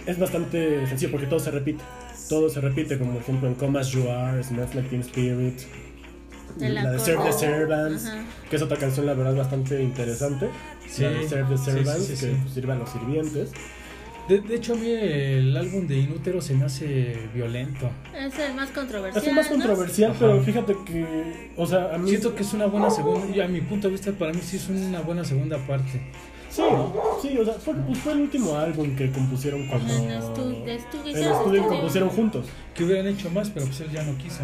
[0.05, 1.83] es bastante sencillo porque todo se repite.
[2.29, 5.59] Todo se repite, como por ejemplo en Come As You Are, Smells Like Teen Spirit,
[6.59, 7.33] La de Serve the.
[7.33, 8.23] Servants, Ajá.
[8.49, 10.49] que es otra canción, la verdad, bastante interesante.
[10.89, 12.53] Sí, la de Serve the sí, sí, Servants, sí, que sí.
[12.53, 13.51] sirve a los sirvientes.
[14.27, 17.89] De, de hecho, a mí el álbum de Inútero se me hace violento.
[18.15, 19.21] Es el más controversial.
[19.21, 19.57] Es el más ¿no?
[19.57, 20.19] controversial, Ajá.
[20.19, 22.09] pero fíjate que, o sea, a mí.
[22.09, 24.57] Siento que es una buena segunda, y a mi punto de vista, para mí sí
[24.57, 26.01] es una buena segunda parte.
[26.51, 26.63] Sí,
[27.21, 29.93] sí, o sea, fue, pues fue el último álbum que compusieron cuando.
[29.93, 30.03] En
[31.05, 32.45] hicieron estudio compusieron juntos.
[32.75, 34.39] Que hubieran hecho más, pero pues él ya no quiso.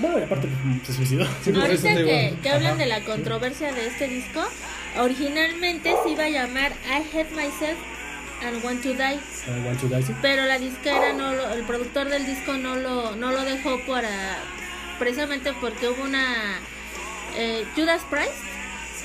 [0.00, 1.24] Bueno, y aparte pues, se suicidó.
[1.44, 4.40] Sí, Ahorita que, que hablan de la controversia de este disco,
[5.00, 7.78] originalmente se iba a llamar I Hate Myself
[8.42, 10.12] and Want to Die, I Want to Die, sí.
[10.20, 14.10] pero la disquera no lo, el productor del disco no lo, no lo dejó para
[14.98, 16.58] precisamente porque hubo una
[17.36, 18.55] eh, Judas Priest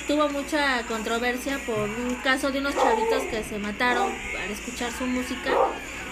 [0.08, 5.06] tuvo mucha controversia por un caso de unos chavitos que se mataron para escuchar su
[5.06, 5.52] música.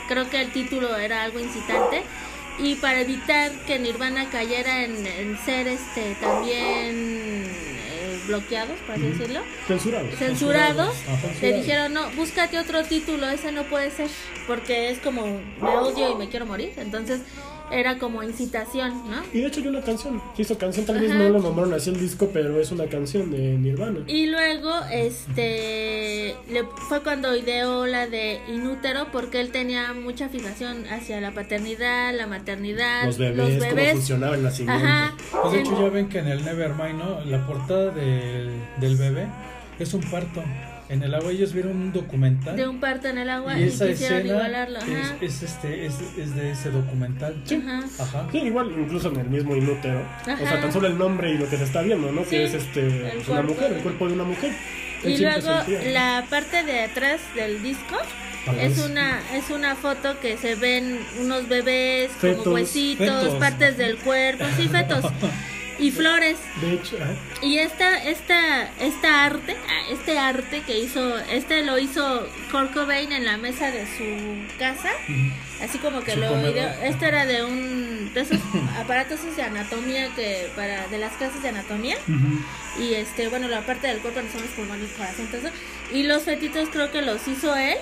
[0.07, 2.03] Creo que el título era algo incitante.
[2.57, 9.03] Y para evitar que Nirvana cayera en, en ser este también eh, bloqueados, por así
[9.03, 10.15] decirlo, Censurados.
[10.15, 11.27] censurados, Ajá.
[11.41, 14.09] le dijeron, no, búscate otro título, ese no puede ser,
[14.45, 16.73] porque es como, me odio y me quiero morir.
[16.75, 17.21] Entonces
[17.71, 19.21] era como incitación, ¿no?
[19.33, 20.21] Y de hecho hay una canción.
[20.37, 21.19] Hizo canción, tal vez Ajá.
[21.19, 23.99] no lo nombraron así el disco, pero es una canción de Nirvana.
[24.07, 30.85] Y luego, este, le, fue cuando ideó la de Inútero, porque él tenía mucha fijación
[30.87, 34.85] hacia la paternidad, la maternidad, Los bebés, cómo funcionaba el nacimiento.
[34.85, 35.15] Ajá.
[35.41, 37.25] Pues de hecho ya ven que en el Nevermind, ¿no?
[37.25, 39.27] La portada del, del bebé
[39.83, 40.43] es un parto.
[40.89, 42.55] En el agua ellos vieron un documental.
[42.55, 44.79] de un parto en el agua y y, esa quisieron escena igualarlo.
[44.79, 45.15] Ajá.
[45.21, 47.35] es, es este, es, es de ese documental.
[47.45, 47.83] Ajá.
[47.99, 48.27] Ajá.
[48.31, 49.99] Sí, igual, incluso en el mismo Inútero.
[49.99, 50.37] O Ajá.
[50.37, 52.23] sea, tan solo el nombre y lo que se está viendo, ¿no?
[52.23, 54.51] Sí, que es este pues, una mujer, el cuerpo de una mujer.
[55.03, 55.51] Y luego
[55.93, 57.95] la parte de atrás del disco
[58.59, 62.43] es una es una foto que se ven unos bebés Fetos.
[62.43, 63.35] como huesitos, Fetos.
[63.35, 65.05] partes del cuerpo, sí, fetos
[65.79, 66.37] y flores.
[66.61, 67.15] De hecho, ajá.
[67.41, 73.11] Y esta esta esta arte, ah, este arte que hizo, este lo hizo Kurt Cobain
[73.11, 74.89] en la mesa de su casa,
[75.61, 76.69] así como que Su lo ideó.
[76.83, 78.39] Este era de un de esos
[78.79, 81.97] aparatos de anatomía que para de las clases de anatomía.
[82.79, 85.49] Y este bueno la parte del cuerpo no son los pulmones corazón todo eso.
[85.93, 87.77] Y los fetitos creo que los hizo él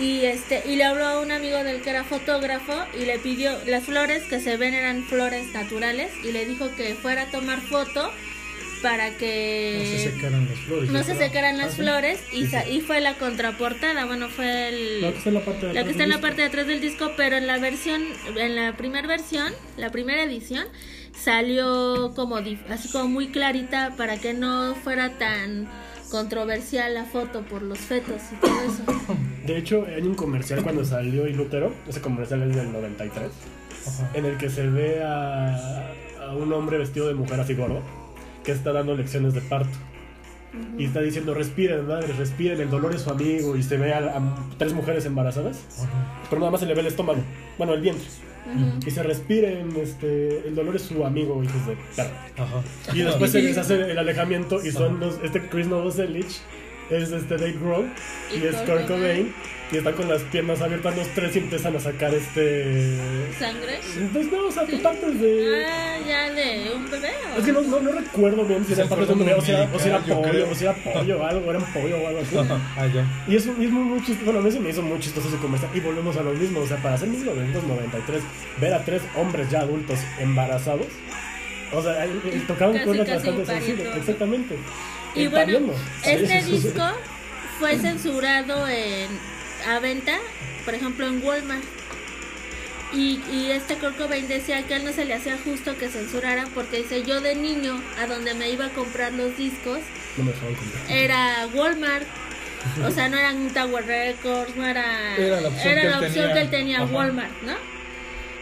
[0.00, 3.52] y este y le habló a un amigo del que era fotógrafo y le pidió
[3.66, 7.60] las flores que se ven eran flores naturales y le dijo que fuera a tomar
[7.60, 8.10] foto
[8.82, 10.90] para No se que secaran las flores.
[10.90, 11.76] no se secaran las Ah, sí.
[11.82, 15.00] flores y, Sí, y fue la contraportada, bueno, fue el...
[15.00, 16.66] La que está en la parte de atrás que en la del parte de atrás
[16.66, 18.02] del disco, pero en la versión,
[18.36, 20.66] en la primera versión, la primera edición,
[21.18, 22.36] salió como
[22.68, 25.66] así como muy clarita para que no fuera tan
[26.10, 29.14] controversial la foto por los fetos y todo eso.
[29.46, 33.30] De hecho, hay un comercial cuando salió Inútero, ese comercial es del 93,
[33.86, 34.10] Ajá.
[34.14, 37.82] en el que se ve a, a un hombre vestido de mujer así gordo,
[38.42, 39.76] que está dando lecciones de parto.
[40.78, 43.56] Y está diciendo, respiren, madre, respiren, el dolor es su amigo.
[43.56, 45.58] Y se ve a, a tres mujeres embarazadas,
[46.30, 47.18] pero nada más se le ve el estómago,
[47.58, 48.06] bueno, el vientre.
[48.86, 52.26] Y se respiren, este, el dolor es su amigo, hijos de perra.
[52.36, 52.62] Ajá.
[52.92, 56.26] Y después se les hace el alejamiento y son los, este Chris Novoselic,
[56.90, 57.86] es este Dave Grohl
[58.32, 59.32] y, Y es Kurt Cobain.
[59.72, 62.96] Y están con las piernas abiertas los tres y empiezan a sacar este...
[63.38, 63.80] ¿Sangre?
[64.12, 65.64] Pues no, o sea, partes de...
[65.66, 67.10] Ah, ya de un bebé.
[67.34, 67.38] ¿o?
[67.38, 69.40] Es que no, no, no recuerdo bien si Se era parte de un bebé o
[69.40, 70.50] si era, o si era pollo, creo.
[70.50, 72.36] o si era pollo o algo, era un pollo o algo así.
[72.76, 73.06] Ah, ya.
[73.26, 75.28] Y es, y es muy, muy chistoso, bueno, a mí se me hizo muy chistoso
[75.28, 75.70] ese comercial.
[75.74, 78.22] Y volvemos a lo mismo, o sea, para hacer 1993,
[78.60, 80.86] ver a tres hombres ya adultos embarazados,
[81.72, 82.06] o sea,
[82.46, 84.56] tocaban Casi, cosas casi bastante sensibles, exactamente.
[85.14, 85.72] Y bueno,
[86.04, 86.62] este Sí, sí, sí.
[86.68, 86.82] disco
[87.58, 89.08] fue censurado en,
[89.68, 90.18] a venta,
[90.64, 91.62] por ejemplo, en Walmart.
[92.92, 95.88] Y, y este Kurt Cobain decía que a él no se le hacía justo que
[95.88, 99.80] censuraran porque dice yo de niño a donde me iba a comprar los discos
[100.16, 100.90] No me comprar.
[100.90, 102.06] era Walmart.
[102.86, 105.16] O sea, no eran Tower Records, no era...
[105.18, 106.34] Era la opción era que la él opción tenía.
[106.34, 106.92] que él tenía, Ajá.
[106.94, 107.52] Walmart, ¿no?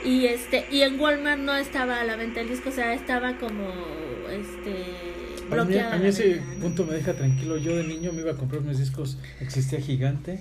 [0.09, 3.37] Y este y en Walmart no estaba a la venta el disco, o sea, estaba
[3.39, 3.73] como
[4.31, 4.85] este
[5.51, 7.59] A mí, a mí ese punto me deja tranquilo.
[7.59, 9.19] Yo de niño me iba a comprar mis discos.
[9.41, 10.41] Existía Gigante.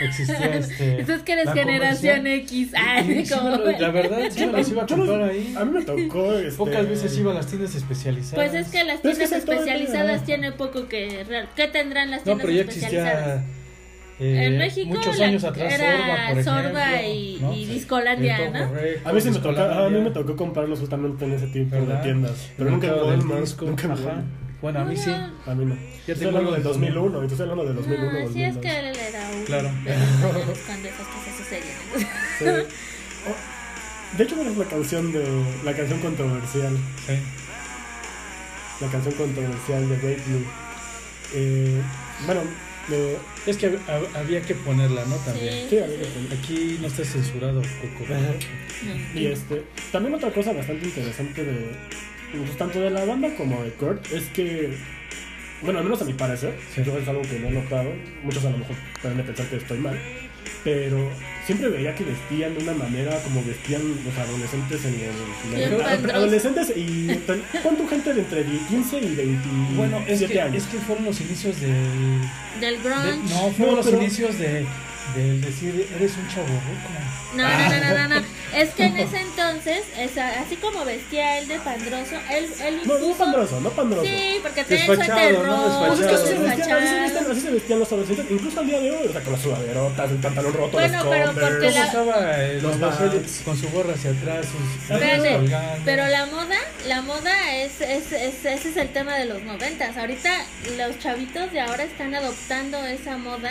[0.00, 1.00] Existía este.
[1.00, 2.26] Entonces que eres La generación.
[2.26, 2.70] X.
[2.76, 5.54] Ay, sí como- la verdad, sí me los iba a comprar ahí.
[5.58, 6.34] A mí me tocó.
[6.34, 8.34] Este, Pocas veces iba a las tiendas especializadas.
[8.50, 11.24] Pues es que las Pero es que tiendas especializadas tiene poco que
[11.56, 13.18] ¿Qué tendrán las No, tiendas pero ya especializadas?
[13.40, 13.63] existía.
[14.20, 17.52] Eh, en México muchos la- años atrás era Sorba, por Sorba ejemplo, y- ¿no?
[17.54, 18.58] y Discolandia, ¿no?
[19.08, 21.82] A mí, sí me tocó, a mí me tocó comprarlos justamente en ese tipo de
[21.82, 22.02] ¿Verdad?
[22.02, 22.50] tiendas.
[22.56, 23.60] Pero nunca en Walmart.
[23.60, 24.44] Nunca en.
[24.62, 25.10] Bueno, a mí sí.
[25.10, 25.74] A mí no.
[25.74, 27.22] Ya estoy tengo hablando del de 2001.
[27.22, 28.12] y Estoy hablando del 2001.
[28.12, 28.58] No, sí, es 2002.
[28.62, 29.44] que él era un...
[29.44, 29.70] Claro.
[30.66, 31.76] Cuando esas cosas sucedían.
[32.38, 32.74] Sí.
[33.26, 36.76] Oh, de hecho, ¿cuál es la canción de la canción controversial?
[37.06, 37.12] Sí.
[38.80, 40.44] La canción controversial de You.
[41.34, 41.82] Eh,
[42.26, 42.40] bueno,
[42.90, 45.16] eh, Es que hab- había que ponerla, ¿no?
[45.16, 45.68] También.
[45.68, 48.04] sí, ver, este, Aquí no está censurado, Coco.
[49.14, 51.66] Y este, también otra cosa bastante interesante de
[52.32, 54.74] pues, tanto de la banda como de Kurt es que,
[55.62, 56.82] bueno, al menos a mi parecer, Sí.
[56.84, 57.90] yo es algo que no he notado,
[58.22, 59.98] muchos a lo mejor pueden pensar que estoy mal,
[60.64, 61.10] pero
[61.46, 64.94] siempre veía que vestían de una manera como vestían los adolescentes en
[65.82, 66.14] pandrosos.
[66.16, 67.08] adolescentes y
[67.62, 70.56] ¿cuánto gente de entre 15 y 27 Bueno, es que, años?
[70.64, 72.20] es que fueron los inicios del.
[72.60, 73.34] Del de- grunge.
[73.34, 74.66] no, fueron No, los pero- inicios de,
[75.14, 76.46] del decir, eres un chavo
[77.34, 78.26] No, no, no, no, no, no.
[78.54, 82.98] Es que en ese entonces, esa- así como vestía él de pandroso, él, él No,
[83.00, 84.04] no pandroso, no pandroso.
[84.06, 85.42] Sí, porque tenía suéter ¿no?
[85.44, 86.78] rojo, Pues es que así se, vestían,
[87.32, 90.10] así, se vestían, los adolescentes, incluso al día de hoy, o sea, con las sudaderotas,
[90.12, 92.76] el pantalón roto, Bueno, los pero porque ¿Cómo la- estaba eh, Los
[93.44, 94.46] con su gorra hacia atrás?
[94.46, 99.24] Sus Espérate, pero la moda, la moda es, es, es- ese es el tema de
[99.24, 99.96] los noventas.
[99.96, 100.30] Ahorita
[100.78, 103.50] los chavitos de ahora están adoptando esa moda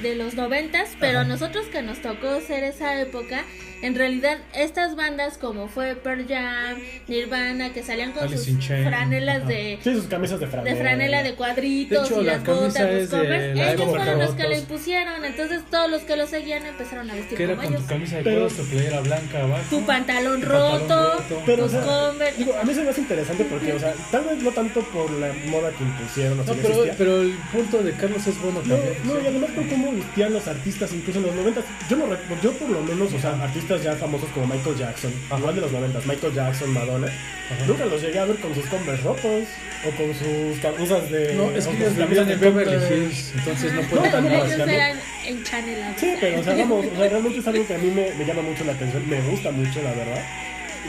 [0.00, 1.28] de los noventas, pero Ajá.
[1.28, 3.44] nosotros que nos tocó ser esa época,
[3.82, 9.46] en realidad estas bandas como fue Pearl Jam, Nirvana, que salían con Alice sus franelas
[9.46, 10.74] de Sí, sus camisas de franela.
[10.76, 14.30] de franela de cuadritos De hecho, y la las botas, los la ellos fueron los
[14.34, 17.66] que lo impusieron, entonces todos los que lo seguían empezaron a vestir Que era como
[17.66, 17.86] con ellos.
[17.86, 19.64] tu camisa de cuadros, tu playera blanca abajo.
[19.70, 21.42] Tu pantalón tu roto, pantalón roto.
[21.46, 22.38] Pero, o tus sea, Converse.
[22.38, 25.10] digo, a mí se me hace interesante porque, o sea, tal vez no tanto por
[25.10, 26.94] la moda que impusieron, o No, pero, existía.
[26.98, 28.96] pero el punto de Carlos es bueno No, también.
[29.04, 32.02] no, y además por cómo vestían los artistas incluso en los 90 Yo no
[32.42, 35.38] yo por lo menos, o sea, artistas ya famosos como Michael Jackson, Ajá.
[35.38, 37.66] igual de los 90 Michael Jackson, Madonna, Ajá.
[37.66, 39.44] nunca los llegué a ver con sus Converse rotos
[39.86, 42.74] o con sus camisas de No, es que ellos vivían en Beverly.
[42.74, 46.00] Hills, entonces no pueden también andar los ellos eran encanelados.
[46.00, 48.24] Sí, pero o sea, vamos, o sea, realmente es algo que a mí me, me
[48.24, 50.22] llama mucho la atención, me gusta mucho, la verdad.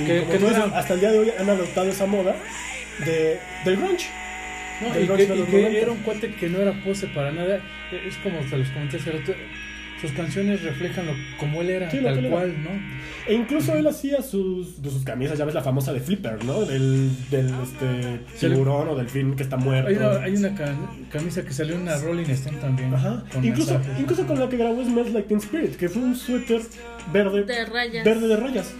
[0.02, 2.06] Y Que- como que tú no dices, hasta el día de hoy han adoptado esa
[2.08, 2.36] moda
[3.06, 4.08] de, del grunge.
[4.82, 5.78] No, y que, y que 90.
[5.80, 7.62] era un cuate que no era pose para nada.
[7.92, 9.34] Es como te los comenté hace rato.
[10.04, 12.30] Sus canciones reflejan lo, como él era, Sí, tal era.
[12.30, 12.70] cual, ¿no?
[13.26, 16.66] E incluso él hacía sus, de sus camisas, ya ves la famosa de Flipper, ¿no?
[16.66, 18.48] Del, del este, Sí.
[18.50, 19.88] tiburón o delfín que está muerto.
[19.90, 20.76] Hay una, hay una ca-
[21.10, 22.94] camisa que salió en una Rolling Stone también.
[22.94, 23.24] Ajá.
[23.34, 26.60] con Incluso, incluso con la que grabó Smells Like Teen Spirit, que fue un suéter
[27.14, 28.04] verde, De rayas.
[28.06, 28.74] verde de rayas.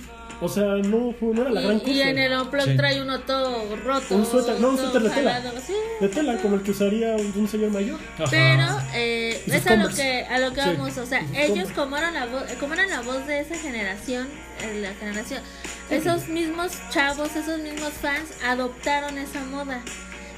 [0.44, 1.92] O sea, no, fue- no era la gran cosa.
[1.92, 2.76] y en el unplug Sí.
[2.76, 4.16] trae uno todo roto.
[4.16, 5.42] Un suéter- no, un todo suéter de tela.
[5.66, 5.74] sí.
[6.02, 8.00] De tela, como el que usaría un, un señor mayor.
[8.16, 8.26] Ajá.
[8.30, 10.68] Pero eh, es a lo que a lo que Sí.
[10.70, 14.28] vamos, o sea, ellos como eran la voz, como eran la voz de esa generación,
[14.62, 15.42] eh, la generación,
[15.90, 19.82] esos mismos chavos, esos mismos fans adoptaron esa moda.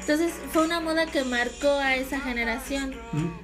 [0.02, 2.94] Entonces fue una moda que marcó a esa generación.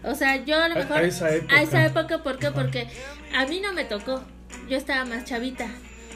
[0.03, 1.55] O sea, yo a lo A- mejor a esa época.
[1.55, 2.47] a esa época, ¿por qué?
[2.47, 2.55] Ajá.
[2.55, 2.87] Porque
[3.35, 4.21] a mí no me tocó.
[4.69, 5.67] Yo estaba más chavita.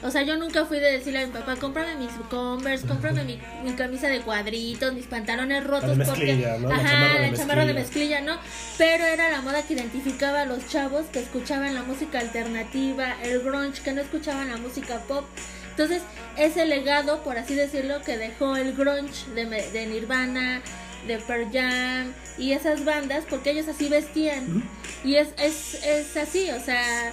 [0.02, 3.40] O sea, yo nunca fui de decirle a mi papá, cómprame mis Converse, cómprame mi,
[3.64, 5.96] mi camisa de cuadritos, mis pantalones rotos.
[5.96, 6.68] de porque, ¿no?
[6.68, 8.20] La Ajá, chamarra la chamarra de mezclilla.
[8.20, 8.38] ¿no?
[8.78, 13.40] Pero era la moda que identificaba a los chavos que escuchaban la música alternativa, el
[13.40, 15.24] grunge, que no escuchaban la música pop.
[15.70, 16.02] Entonces,
[16.36, 20.62] ese legado, por así decirlo, que dejó el grunge de, de Nirvana,
[21.06, 24.68] de Pearl Jam y esas bandas, porque ellos así vestían.
[25.04, 27.12] Y es, es, es así, o sea,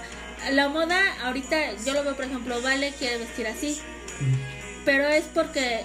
[0.52, 3.80] la moda ahorita, yo lo veo, por ejemplo, Vale quiere vestir así,
[4.84, 5.84] pero es porque,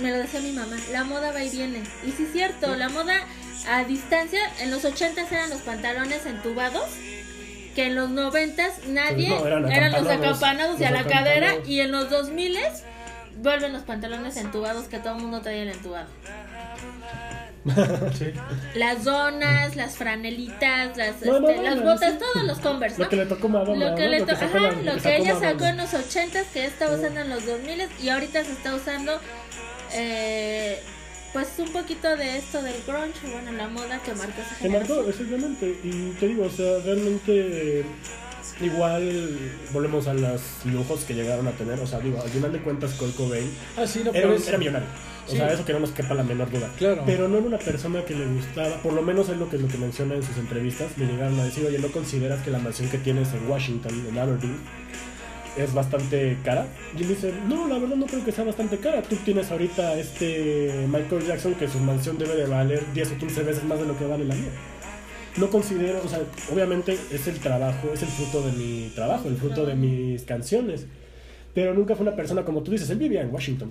[0.00, 1.82] me lo decía mi mamá, la moda va y viene.
[2.06, 3.16] Y sí es cierto, la moda
[3.68, 6.88] a distancia, en los 80 eran los pantalones entubados,
[7.74, 11.56] que en los 90 nadie, Pues no, eran eran los acampanados, y a la cadera,
[11.66, 12.58] y en los 2000
[13.42, 16.08] vuelven los pantalones entubados que todo el mundo traía el entubado.
[18.18, 18.26] Sí.
[18.74, 22.18] Las donas, las franelitas, las, No, no, este, no, las botas, sí.
[22.18, 23.04] todos los Converse, ¿no?
[23.04, 23.90] Lo que le tocó Madonna.
[23.90, 24.08] Lo que, ¿no?
[24.10, 25.50] le Lo que to- ajá, la- lo que ella Madonna.
[25.52, 29.20] sacó en los 80 que estaba usando en los 2000 y ahorita se está usando
[29.94, 30.80] eh,
[31.32, 35.06] pues un poquito de esto del grunge, bueno, la moda que marcó esa Se marcó,
[35.08, 35.78] exactamente.
[35.84, 37.84] Y te digo, o sea, realmente.
[38.60, 39.38] Igual
[39.72, 41.78] volvemos a los lujos que llegaron a tener.
[41.78, 44.34] O sea, digo, al final de cuentas, Kurt Cobain Ah, sí, no, era, pero un-
[44.34, 44.88] es- era millonario.
[45.28, 45.36] O Sí.
[45.36, 46.70] sea, eso que no nos quepa la menor duda.
[46.78, 47.02] Claro.
[47.06, 49.68] Pero no era una persona que le gustaba, por lo menos es lo que, lo
[49.68, 50.96] que menciona en sus entrevistas.
[50.96, 54.18] Le llegaron a decir, oye, ¿no consideras que la mansión que tienes en Washington, en
[54.18, 54.56] Aberdeen,
[55.56, 56.66] es bastante cara?
[56.98, 59.02] Y él dice, no, la verdad no creo que sea bastante cara.
[59.02, 63.42] Tú tienes ahorita este Michael Jackson que su mansión debe de valer 10 o 15
[63.42, 64.50] veces más de lo que vale la mía.
[65.36, 66.20] No considero, o sea,
[66.52, 70.86] obviamente es el trabajo, es el fruto de mi trabajo, el fruto de mis canciones.
[71.54, 73.70] Pero nunca fue una persona como tú dices, él vivía en Washington.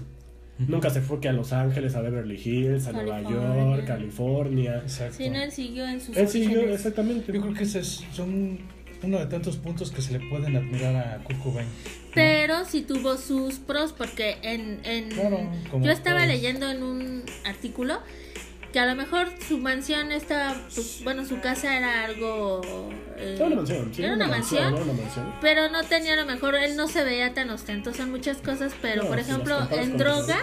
[0.59, 3.21] Nunca se fue que a Los Ángeles, a Beverly Hills, a Nueva.
[3.21, 4.77] York, California.
[4.77, 5.15] Exacto.
[5.17, 7.31] Si no, él siguió en sus Él siguió, exactamente.
[7.31, 8.59] Yo creo que ese es son
[9.03, 11.67] uno de tantos puntos que se le pueden admirar a Kurt Cobain.
[12.15, 15.39] Pero sí tuvo sus pros porque en, en Claro,
[15.83, 16.29] yo estaba todos.
[16.33, 17.99] leyendo en un artículo
[18.77, 22.61] que a lo mejor su mansión estaba, pues bueno, su casa era algo...
[23.17, 25.33] eh, Era una mansión, sí, era una mansión, era una mansión.
[25.41, 28.73] pero no tenía a lo mejor, él no se veía tan ostentoso en muchas cosas,
[28.79, 30.37] pero No, por ejemplo en droga,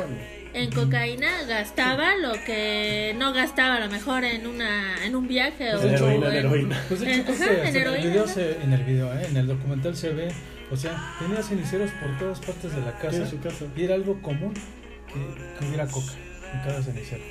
[0.52, 5.72] en cocaína gastaba lo que no gastaba a lo mejor en una en un viaje
[5.72, 6.82] o En heroína, en heroína.
[6.88, 8.32] Pues ajá, que en el video ¿no?
[8.32, 9.26] se- en el video, ¿eh?
[9.30, 10.28] en el documental se ve,
[10.72, 12.92] o sea, tenía ceniceros por todas partes de la
[13.30, 13.64] su casa.
[13.76, 14.54] y era algo común
[15.06, 16.12] que, que hubiera coca
[16.52, 17.22] en cada cenicero.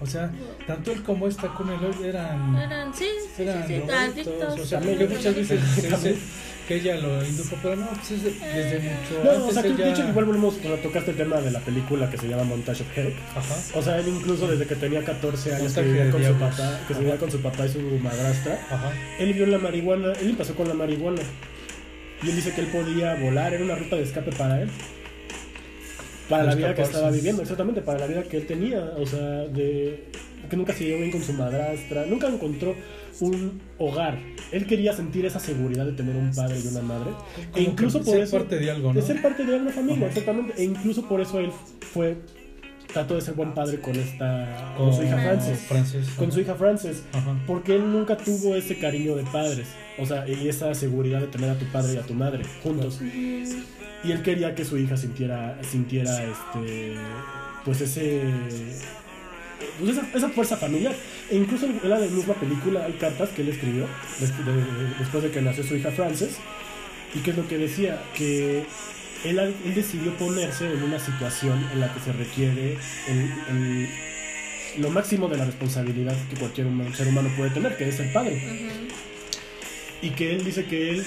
[0.00, 0.30] O sea,
[0.66, 4.60] tanto él como esta con el eran, eran sí, sí, sí, eran sí, drogadictos, adictos.
[4.60, 6.18] o sea, También, que muchas veces se dice También.
[6.68, 9.62] que ella lo indujo, pero no, pues es de- desde mucho No, antes o sea,
[9.62, 9.92] que de ella...
[9.92, 12.96] hecho igual volvemos, cuando tocaste el tema de la película que se llama Montage of
[12.98, 13.14] Hell.
[13.34, 13.54] Ajá.
[13.74, 16.80] O sea, él incluso desde que tenía 14 años que vivía de con su papá,
[16.86, 18.92] que se vivía con su papá y su madrastra, Ajá.
[19.18, 21.22] él vio la marihuana, él empezó con la marihuana.
[22.22, 24.68] Y él dice que él podía volar, era una ruta de escape para él.
[26.28, 28.92] Para la vida que estaba viviendo, exactamente, para la vida que él tenía.
[28.98, 30.04] O sea, de
[30.48, 32.74] que nunca se llevó bien con su madrastra, nunca encontró
[33.20, 34.18] un hogar.
[34.52, 37.10] Él quería sentir esa seguridad de tener un padre y una madre.
[37.52, 38.38] Como e incluso por ser eso.
[38.38, 39.00] parte de algo, ¿no?
[39.00, 40.54] De ser parte de una familia, exactamente.
[40.56, 41.50] E incluso por eso él
[41.92, 42.16] fue.
[42.92, 44.74] Trató de ser buen padre con esta.
[44.76, 45.58] con su hija Frances.
[45.60, 46.34] Frances, Con ajá.
[46.34, 47.02] su hija Frances.
[47.12, 47.36] Ajá.
[47.46, 49.68] Porque él nunca tuvo ese cariño de padres.
[49.98, 53.00] O sea, y esa seguridad de tener a tu padre y a tu madre juntos.
[53.02, 56.94] Y él quería que su hija sintiera, sintiera este.
[57.64, 58.22] Pues ese.
[59.80, 60.94] Pues esa, esa fuerza familiar.
[61.30, 63.86] E incluso en la misma película hay cartas que él escribió
[64.20, 66.36] des- de- después de que nació su hija Frances.
[67.14, 68.00] ¿Y qué es lo que decía?
[68.16, 68.64] Que
[69.24, 72.76] él, él decidió ponerse en una situación en la que se requiere
[73.08, 73.88] el- el-
[74.82, 78.12] lo máximo de la responsabilidad que cualquier humano- ser humano puede tener, que es ser
[78.12, 78.40] padre
[80.02, 81.04] y que él dice que él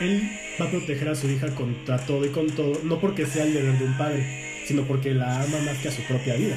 [0.00, 0.22] él
[0.60, 3.52] va a proteger a su hija contra todo y con todo, no porque sea el
[3.54, 4.26] deber de un padre,
[4.66, 6.56] sino porque la ama más que a su propia vida.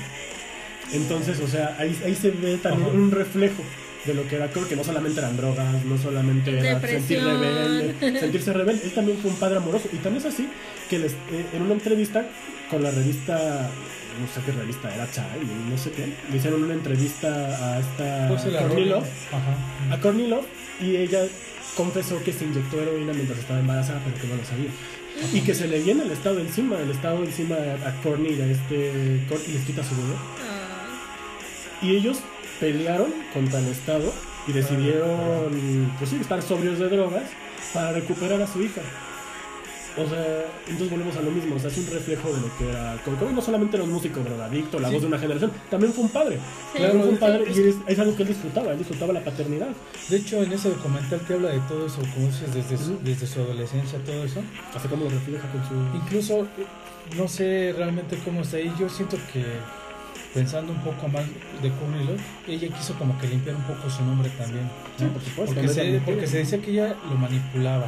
[0.94, 3.62] Entonces, o sea, ahí, ahí se ve también un reflejo
[4.06, 8.20] de lo que era, creo que no solamente eran drogas, no solamente era sentir rebelde,
[8.20, 9.90] sentirse rebelde, él también fue un padre amoroso.
[9.94, 10.48] Y también es así
[10.90, 12.26] que les- eh, en una entrevista
[12.70, 13.70] con la revista,
[14.20, 18.28] no sé qué revista era, Child, no sé qué, le hicieron una entrevista a esta
[18.30, 18.46] Pues
[19.32, 19.94] Ajá.
[19.96, 20.46] a Courtney Love
[20.82, 21.22] y ella
[21.76, 24.70] confesó que se inyectó heroína mientras estaba embarazada, pero que no lo sabía.
[25.34, 28.48] y que se le viene el estado encima, el estado encima a Courtney y a
[28.48, 30.16] este Courtney les quita su bebé.
[31.82, 32.20] Ay, Y ellos
[32.60, 34.14] pelearon contra el estado
[34.48, 37.24] y decidieron pues sí, estar sobrios de drogas
[37.74, 38.82] para recuperar a su hija.
[39.98, 42.70] O sea, entonces volvemos a lo mismo, o sea, es un reflejo de lo que
[42.70, 44.94] era Kurt Cobain, no solamente era un músico drogadicto, la Sí.
[44.96, 46.36] voz de una generación, también fue un padre.
[46.74, 46.78] Sí.
[46.80, 49.70] Claro, fue un padre y es, es algo que él disfrutaba, él disfrutaba la paternidad.
[50.10, 53.26] De hecho, en ese documental te habla de todo eso, como dices, desde su, desde
[53.26, 54.42] su adolescencia, todo eso.
[54.76, 55.98] Así como lo refleja con su...
[55.98, 56.46] Incluso,
[57.16, 58.74] no sé realmente cómo está ahí.
[58.78, 59.46] Yo siento que,
[60.34, 61.24] pensando un poco más
[61.62, 64.70] de Love, ella quiso como que limpiar un poco su nombre también.
[64.98, 65.12] Sí, ¿no?
[65.14, 65.56] por supuesto.
[65.56, 67.88] Porque se, porque se decía que ella lo manipulaba,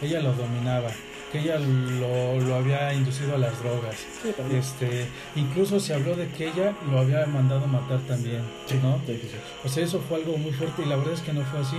[0.00, 0.90] ella lo dominaba,
[1.30, 3.96] que ella lo, lo había inducido a las drogas.
[4.22, 4.30] Sí.
[4.54, 5.06] Este,
[5.36, 8.98] incluso se habló de que ella lo había mandado matar también, Sí, ¿no?
[9.06, 9.36] sí, sí, sí.
[9.64, 11.76] O sea, eso fue algo muy fuerte y la verdad es que no fue así.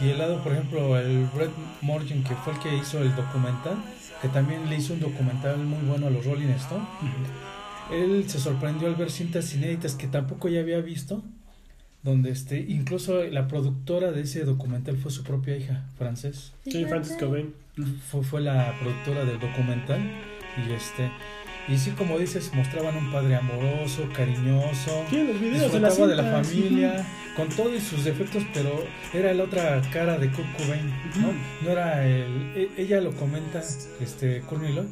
[0.00, 3.76] Y el lado, por ejemplo, el Brett Morgan, que fue el que hizo el documental,
[4.20, 6.86] que también le hizo un documental muy bueno a los Rolling Stones,
[7.92, 11.22] él se sorprendió al ver cintas inéditas que tampoco ya había visto,
[12.04, 16.52] donde este, incluso la productora de ese documental fue su propia hija, Frances.
[16.64, 17.54] Sí, Francis Cobain.
[18.10, 20.00] Fue, fue la productora del documental
[20.56, 21.10] y este
[21.66, 26.14] y sí como dices mostraban un padre amoroso cariñoso Sí, los videos de la, de
[26.16, 31.32] la familia, con todos sus defectos, pero era la otra cara de Kurt Cobain, ¿no?
[31.62, 33.62] No era el, e- ella lo comenta,
[34.00, 34.88] este, Courtney Love,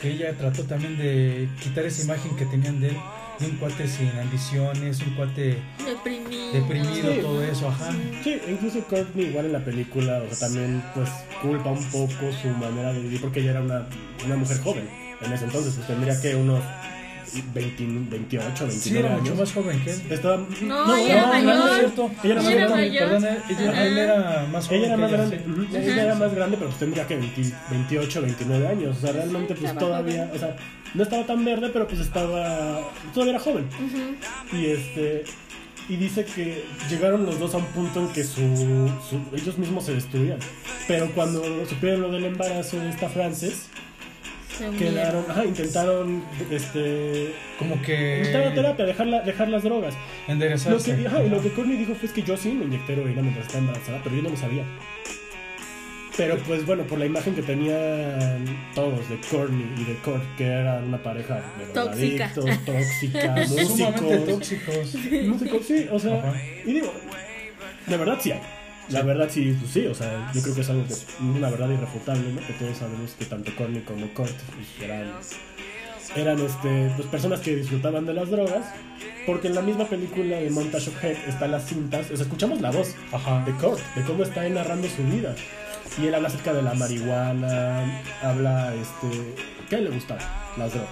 [0.00, 3.00] que ella trató también de quitar esa imagen que tenían de él, de
[3.40, 6.52] un cuate sin ambiciones, un cuate Deprimido.
[6.52, 7.20] deprimido, Sí.
[7.20, 7.90] todo eso, ajá.
[8.22, 11.08] Sí, incluso Courtney igual en la película, o sea, también pues
[11.42, 13.86] culpa un poco su manera de vivir porque ella era una,
[14.24, 14.88] una mujer joven
[15.20, 16.62] en ese entonces, pues tendría que unos
[17.42, 19.38] 20, 28, 29 Sí, era mucho años.
[19.38, 20.02] más joven que él.
[20.10, 21.54] Estaba, No, ella era no, mayor.
[21.56, 22.10] no es cierto.
[22.22, 22.98] Ella era No más es cierto, grande.
[22.98, 23.84] perdón, ella, Ajá.
[23.86, 24.78] él era más joven.
[24.80, 25.76] Ella era más grande, sí.
[25.76, 29.54] ella era más grande, pero pues tendría que 20 28, 29 años, o sea, realmente
[29.54, 30.56] pues todavía, o sea,
[30.94, 32.80] no estaba tan verde, pero pues estaba,
[33.12, 33.66] todavía era joven.
[34.52, 35.24] Y este
[35.88, 38.40] y dice que llegaron los dos a un punto en que su,
[39.10, 40.38] su- ellos mismos se destruían.
[40.88, 43.66] Pero cuando supieron lo del embarazo de esta Frances.
[44.78, 48.18] Quedaron, ajá, intentaron este Como que.
[48.18, 49.94] intentaron terapia, dejar, la- dejar las drogas.
[50.26, 50.96] Lo Enderezarse.
[50.96, 53.22] que, ajá, y lo que Courtney dijo fue es que yo sí me inyecté heroína
[53.22, 54.64] mientras estaba embarazada, pero yo no lo sabía.
[56.16, 60.44] Pero pues bueno, por la imagen que tenían todos de Courtney y de Kurt, que
[60.46, 62.30] eran una pareja de Tóxica.
[62.32, 64.94] tóxica, Sumamente músicos, tóxicos.
[65.26, 66.32] músicos, sí, o sea, Ajá.
[66.64, 66.92] y digo,
[67.88, 68.40] de verdad sí hay.
[68.90, 71.48] La verdad sí, pues sí, o sea, yo creo que es algo que es una
[71.50, 72.46] verdad irrefutable, ¿no?
[72.46, 75.10] Que todos sabemos que tanto Courtney como Kurt pues, eran,
[76.16, 78.66] eran este, pues, personas que disfrutaban de las drogas,
[79.26, 82.60] porque en la misma película de Montage of Head están las cintas, o sea, escuchamos
[82.60, 83.42] la voz Ajá.
[83.46, 85.34] de Kurt, de cómo está narrando su vida.
[86.00, 90.22] Y él habla acerca de la marihuana, habla, este, él le gustaban
[90.58, 90.90] las drogas.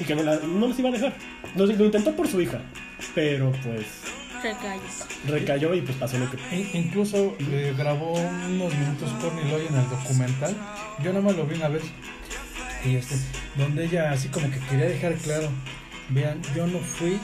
[0.00, 1.12] Y que no, la- no les iba a dejar.
[1.56, 2.60] Lo, lo intentó por su hija,
[3.14, 3.86] pero pues
[4.44, 4.80] Recayó.
[5.26, 7.34] recayó y pues pasó lo que In- Incluso
[7.78, 10.54] grabó unos minutos Courtney Love en el documental.
[11.02, 11.82] Yo nada más lo vi una vez.
[12.84, 13.14] Y este,
[13.56, 15.48] donde ella así como que quería dejar claro,
[16.10, 17.18] vean, yo no fui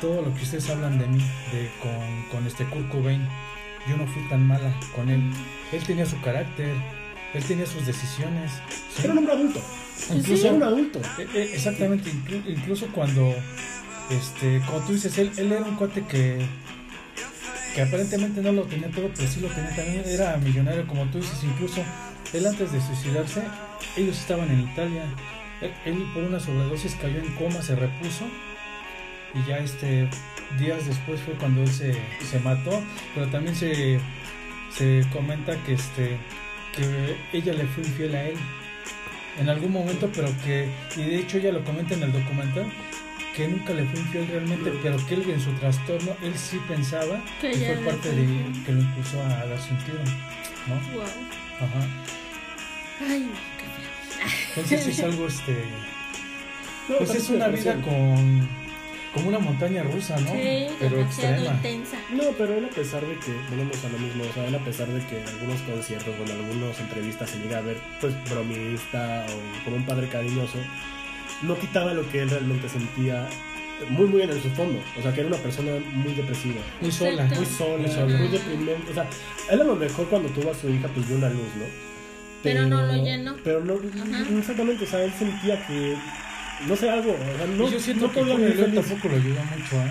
[0.00, 1.18] todo lo que ustedes hablan de mí,
[1.52, 3.26] de con, con este Kurt Cobain.
[3.88, 5.22] Yo no fui tan mala con él.
[5.72, 6.74] Él tenía su carácter,
[7.34, 8.50] él tenía sus decisiones.
[8.96, 9.02] ¿sí?
[9.04, 9.62] Era un hombre adulto.
[10.12, 11.00] Incluso Era un adulto.
[11.18, 13.34] Eh, eh, Exactamente, inclu- incluso cuando,
[14.10, 16.38] este, como tú dices, él, él era un cuate que,
[17.74, 21.18] que aparentemente no lo tenía todo, pero sí lo tenía también, era millonario, como tú
[21.18, 21.82] dices, incluso
[22.32, 23.42] él antes de suicidarse,
[23.96, 25.04] ellos estaban en Italia,
[25.60, 28.24] él, él por una sobredosis cayó en coma, se repuso,
[29.34, 30.08] y ya este,
[30.58, 31.94] días después fue cuando él se,
[32.24, 32.82] se mató,
[33.14, 34.00] pero también se,
[34.70, 36.16] se comenta que, este,
[36.74, 38.36] que ella le fue infiel a él
[39.38, 42.72] en algún momento, pero que, y de hecho ella lo comenta en el documental,
[43.38, 47.22] que nunca le fue infiel realmente, pero que él en su trastorno, él sí pensaba
[47.40, 48.24] Que que fue parte de
[48.66, 50.00] que lo impulsó a dar sentido,
[50.66, 50.74] ¿no?
[50.94, 51.04] Wow.
[51.60, 51.86] Ajá.
[53.08, 54.28] Ay, qué feo.
[54.48, 55.56] Entonces es algo, este,
[56.98, 58.48] pues es una vida con,
[59.14, 60.32] como una montaña rusa, ¿no?
[60.32, 61.54] Sí, pero extrema.
[61.54, 61.96] intensa.
[62.10, 64.64] No, pero él a pesar de que, volvemos a lo mismo, o sea, él a
[64.64, 68.14] pesar de que en algunos conciertos o en algunas entrevistas se llega a ver, pues,
[68.28, 70.58] bromista o como un padre cariñoso,
[71.42, 73.28] no quitaba lo que él realmente sentía
[73.90, 74.80] muy, muy en el su fondo.
[74.98, 77.24] O sea, que era una persona muy depresiva, Muy sola.
[77.26, 78.18] Muy sola, Muy sola.
[78.18, 78.90] muy deprimente.
[78.90, 79.06] O sea,
[79.50, 81.64] él a lo mejor cuando tuvo a su hija, pues vio una luz, ¿no?
[82.42, 83.36] Pero no lo llenó.
[83.44, 84.24] Pero no, Ajá.
[84.38, 85.96] exactamente, o sea, él sentía que,
[86.66, 88.74] no sé, algo, o sea, no, y yo siento no que podía feliz.
[88.74, 89.90] tampoco lo ayuda mucho, ¿eh?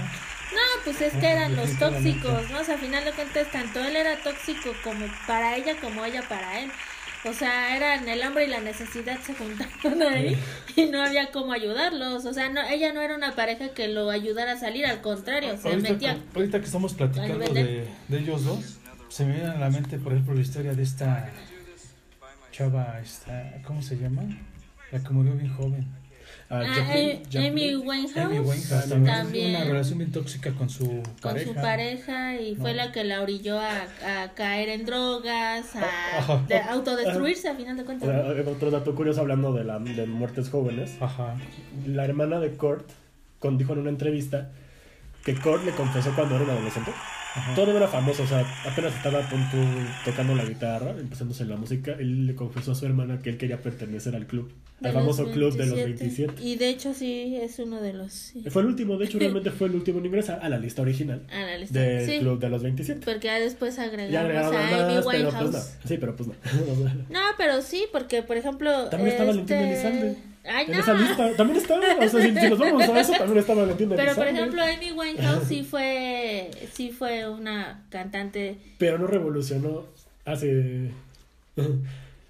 [0.54, 2.60] No, pues es que eran los tóxicos, ¿no?
[2.60, 6.24] O sea, a final de cuentas, tanto él era tóxico como para ella, como ella
[6.28, 6.72] para él.
[7.26, 10.38] O sea, eran el hambre y la necesidad se juntaron ahí
[10.76, 12.26] y no había cómo ayudarlos.
[12.26, 15.58] O sea, no, ella no era una pareja que lo ayudara a salir, al contrario,
[15.58, 16.18] se ahorita, metía.
[16.36, 18.78] ahorita que estamos platicando de, de ellos dos,
[19.10, 21.30] se me viene a la mente, por ejemplo, la historia de esta
[22.52, 24.24] chava, esta, ¿cómo se llama?
[24.92, 25.88] La que murió bien joven.
[26.50, 28.18] Ah, Ah, Jacqueline- Amy Winehouse.
[28.26, 29.06] Amy Winehouse también.
[29.16, 29.56] También.
[29.58, 31.46] Una relación bien tóxica con su con pareja.
[31.48, 32.78] su pareja y fue No.
[32.78, 33.70] la que la orilló a,
[34.24, 38.08] a caer en drogas, a de autodestruirse a final de cuentas.
[38.08, 38.52] ¿no?
[38.52, 40.96] Otro dato curioso hablando de, la, de muertes jóvenes.
[41.02, 41.36] Ajá.
[41.86, 42.90] La hermana de Kurt
[43.40, 44.50] con- dijo en una entrevista
[45.26, 46.92] que Kurt le confesó cuando era un adolescente.
[47.36, 47.54] Ajá.
[47.56, 49.58] No era famoso, o sea, apenas estaba pon tú,
[50.06, 51.92] tocando la guitarra, empezándose en la música.
[52.00, 55.30] Él le confesó a su hermana que él quería pertenecer al club, De al famoso
[55.32, 56.42] club de los 27.
[56.42, 58.12] Y de hecho sí, es uno de los...
[58.12, 60.82] sí, Fue el último, de hecho, realmente fue el último en ingresar a la lista
[60.82, 61.80] original a la lista.
[61.80, 63.02] del Sí, club de los 27.
[63.06, 65.52] porque ya después agregaron a Amy pero pues Winehouse.
[65.54, 65.60] no.
[65.88, 66.36] Sí, pero pues no.
[67.10, 68.86] No, pero sí, porque por ejemplo...
[68.90, 69.88] También está Valentín este...
[69.90, 70.18] Elizalde.
[70.50, 70.80] Ay, no.
[70.80, 73.90] esa lista también está, o sea, si, si nos vamos a eso, también está Valentín
[73.96, 79.86] Pero por ejemplo, Amy Winehouse sí fue, sí fue una cantante Pero no revolucionó
[80.26, 80.92] hace.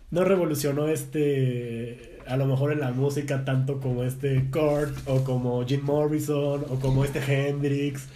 [0.09, 2.21] No revolucionó este.
[2.27, 6.79] A lo mejor en la música tanto como este Kurt o como Jim Morrison o
[6.79, 8.07] como este Hendrix.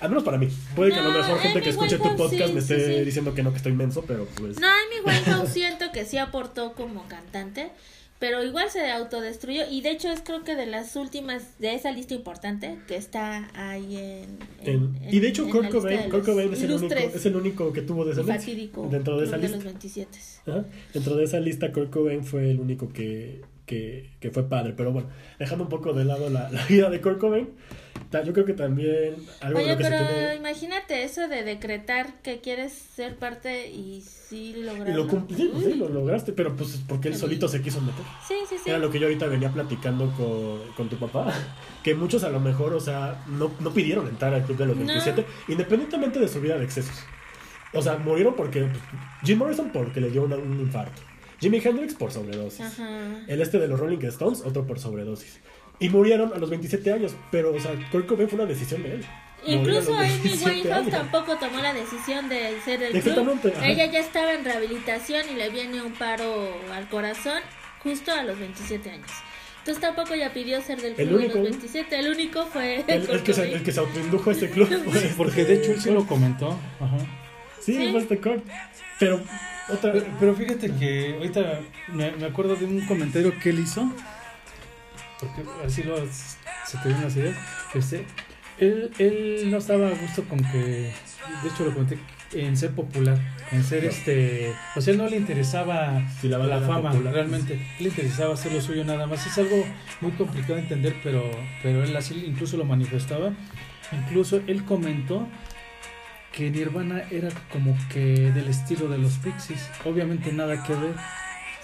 [0.00, 0.48] Al menos para mí.
[0.76, 2.98] Puede que a lo mejor gente que escuche tu Winehouse, podcast sí, me sí, esté
[2.98, 3.04] sí.
[3.04, 4.60] diciendo que no, que estoy menso, pero pues.
[4.60, 7.70] No, Amy Winehouse siento que sí aportó como cantante,
[8.18, 11.92] pero igual se autodestruyó y de hecho es creo que de las últimas de esa
[11.92, 14.38] lista importante que está ahí en...
[14.64, 17.72] en- en- y de hecho, Kurt Cobain, Kurt Cobain es, el único, es el único
[17.72, 18.54] que tuvo descendencia.
[18.90, 19.56] Dentro de esa de lista.
[19.56, 20.18] los 27.
[20.46, 20.64] Ajá.
[20.92, 24.74] Dentro de esa lista, Kurt Cobain fue el único que, que, que fue padre.
[24.76, 25.08] Pero bueno,
[25.38, 27.48] dejando un poco de lado la, la vida de Kurt Cobain,
[28.10, 30.34] yo creo que también algo de Oye, lo que se pero tiene...
[30.36, 34.94] imagínate eso de decretar que quieres ser parte y sí Y lograrlo.
[35.04, 38.04] lo cumplí, sí, lo lograste, pero pues porque él solito se quiso meter.
[38.26, 38.70] Sí, sí, sí.
[38.70, 41.32] Era lo que yo ahorita venía platicando con, con tu papá,
[41.84, 44.76] que muchos a lo mejor, o sea, no, no pidieron entrar al club de los
[44.76, 44.84] No.
[44.86, 46.96] 27, independientemente de su vida de excesos.
[47.74, 48.82] O sea, murieron porque pues,
[49.24, 51.02] Jim Morrison porque le dio una- un infarto,
[51.40, 53.18] Jimi Hendrix por sobredosis, Ajá.
[53.26, 55.40] el este de los Rolling Stones otro por sobredosis.
[55.80, 58.94] Y murieron a los 27 años, pero, o sea, Kurt Cobain fue una decisión de
[58.94, 59.04] él.
[59.46, 62.96] Incluso Amy 27 Winehouse tampoco tomó la decisión de ser del club.
[62.98, 63.66] Exactamente, ajá.
[63.68, 67.40] Ella ya estaba en rehabilitación y le viene un paro al corazón
[67.82, 69.10] justo a los 27 años.
[69.60, 71.38] Entonces tampoco ella pidió ser del El club de único.
[71.38, 71.98] los 27.
[72.00, 74.68] El único fue El, el que se, el que se autoindujo a este club.
[74.90, 76.58] fue- Porque de hecho él sí lo comentó.
[76.80, 76.98] Ajá.
[77.60, 77.88] Sí, Sí.
[77.92, 78.42] fue este Kurt.
[78.98, 79.20] Pero,
[79.68, 79.92] otra.
[79.92, 83.88] Pero, pero fíjate que ahorita me, me acuerdo de un comentario que él hizo,
[85.20, 87.36] porque así lo, se te vienen las ideas.
[87.74, 88.06] Este,
[88.58, 91.98] él, él no estaba a gusto con que, de hecho lo comenté,
[92.32, 93.18] en ser popular,
[93.52, 93.90] en ser No.
[93.90, 97.14] este, o sea, él no le interesaba Sí, la fama, popular.
[97.14, 99.26] realmente, le interesaba hacer lo suyo nada más.
[99.26, 99.64] Es algo
[100.00, 101.30] muy complicado de entender, pero,
[101.62, 103.32] pero él así incluso lo manifestaba.
[103.92, 105.26] Incluso él comentó
[106.32, 109.70] que Nirvana era como que del estilo de los Pixies.
[109.84, 110.94] Obviamente nada que ver,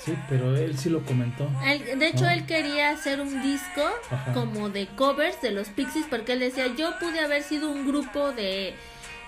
[0.04, 1.50] sí, pero él sí lo comentó.
[1.66, 2.34] Él- de hecho, Ah.
[2.34, 4.32] él quería hacer un disco Ajá.
[4.32, 8.32] como de covers de los Pixies porque él decía, yo pude haber sido un grupo
[8.32, 8.74] de,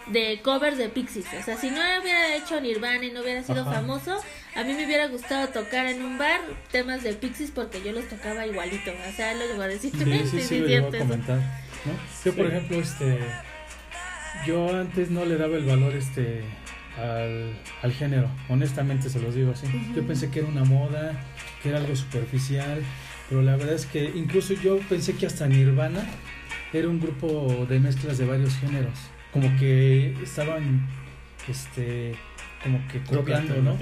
[0.09, 1.27] de covers de Pixies.
[1.41, 3.72] O sea, si no hubiera hecho Nirvana y no hubiera sido Ajá.
[3.74, 4.20] famoso,
[4.55, 8.09] a mí me hubiera gustado tocar en un bar temas de Pixies porque yo los
[8.09, 8.91] tocaba igualito.
[8.93, 9.93] O sea, él lo llegó a decir.
[9.97, 11.39] Sí, sí, sí, lo llegó a comentar.
[11.39, 11.93] ¿no?
[12.24, 12.53] Yo, por Sí.
[12.53, 13.18] ejemplo, este,
[14.47, 16.43] yo antes no le daba el valor este
[16.99, 19.66] al, al género, honestamente se los digo así.
[19.94, 21.12] Yo pensé que era una moda,
[21.62, 22.82] que era algo superficial,
[23.28, 26.05] pero la verdad es que incluso yo pensé que hasta Nirvana
[26.72, 28.99] era un grupo de mezclas de varios géneros,
[29.32, 30.86] como que estaban,
[31.49, 32.14] este,
[32.62, 33.76] como que copiando, ¿no?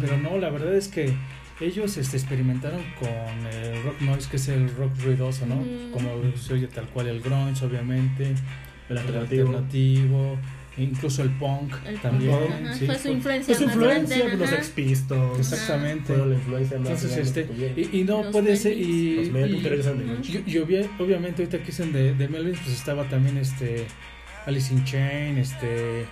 [0.00, 1.12] Pero no, la verdad es que
[1.60, 5.56] ellos este, experimentaron con el rock noise, que es el rock ruidoso, ¿no?
[5.92, 8.30] Como se oye tal cual el grunge, obviamente,
[8.88, 9.48] El el alternativo.
[9.48, 10.38] alternativo,
[10.78, 12.30] incluso el punk El también.
[12.30, 14.32] punk, ajá, sí, fue su fue- influencia Es más influencia grande.
[14.32, 14.58] de los ajá.
[14.58, 15.38] Ex Pistols.
[15.52, 16.06] Exactamente.
[16.06, 20.38] Fueron la influencia más Entonces, este, y, y no Los puede ser, y, Los y-
[20.38, 23.86] y- y obvia- obviamente ahorita que dicen de, de Melvins, pues estaba también este
[24.46, 26.06] Alice in Chain, este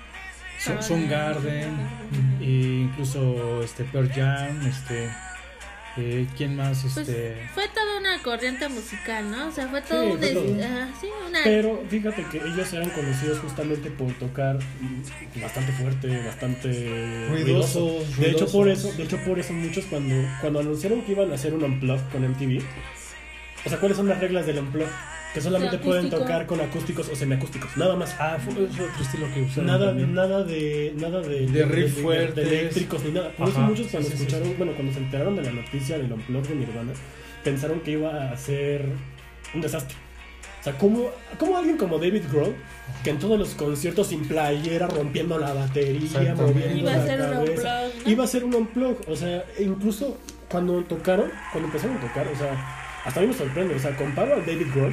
[0.68, 2.42] Ah, Soundgarden, Ujú.
[2.42, 2.46] e
[2.90, 5.10] incluso este Pearl Jam, este
[5.98, 6.80] eh, ¿quién más?
[6.82, 9.48] Pues, Este fue toda una corriente musical, ¿no?
[9.48, 10.64] O sea, fue todo Sí, un fue todo.
[10.64, 11.05] ajá, sí,
[11.48, 14.58] Pero fíjate que ellos eran conocidos justamente por tocar
[15.40, 18.20] bastante fuerte, bastante Ruidosos, ruidoso.
[18.20, 18.84] De hecho por ruidosos.
[18.90, 22.00] eso, de hecho por eso muchos cuando cuando anunciaron que iban a hacer un unplug
[22.10, 22.62] con MTV,
[23.64, 24.86] o sea, ¿cuáles son las reglas del unplug?
[25.34, 28.16] que solamente pueden tocar con acústicos o semiacústicos, nada más.
[28.18, 29.66] Ah, fue otro estilo que usaron.
[29.66, 30.14] Nada, también.
[30.14, 32.48] nada de nada de, De riff de- de- fuertes.
[32.50, 33.32] de eléctricos ni nada.
[33.32, 34.54] Por eso muchos cuando sí, sí, escucharon, sí.
[34.56, 36.92] bueno, cuando se enteraron de la noticia del unplug de Nirvana,
[37.44, 38.86] pensaron que iba a ser
[39.54, 39.94] un desastre.
[40.66, 42.52] O sea, ¿cómo, cómo alguien como David Grohl,
[43.04, 47.20] que en todos los conciertos sin playera, rompiendo la batería, moviendo Iba a la ser
[47.20, 48.10] un cabeza, unplug, ¿no?
[48.10, 52.36] iba a ser un unplug, o sea, incluso cuando tocaron, cuando empezaron a tocar, o
[52.36, 52.50] sea,
[53.04, 54.92] hasta a mí me sorprende, o sea, comparo al David Grohl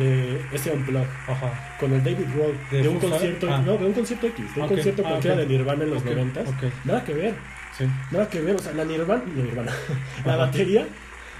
[0.00, 1.76] de ese unplug Ajá.
[1.78, 3.46] con el David Grohl ¿De de, un concierto?
[3.48, 3.62] Ah.
[3.64, 6.06] no, de un concierto X, de un concierto ah, cualquiera de Nirvana en los Ok,
[6.10, 6.62] 90 ok.
[6.86, 7.34] nada que ver,
[7.78, 7.84] Sí.
[8.10, 9.72] nada que ver, o sea, la Nirvana, la Nirvana,
[10.26, 10.88] la batería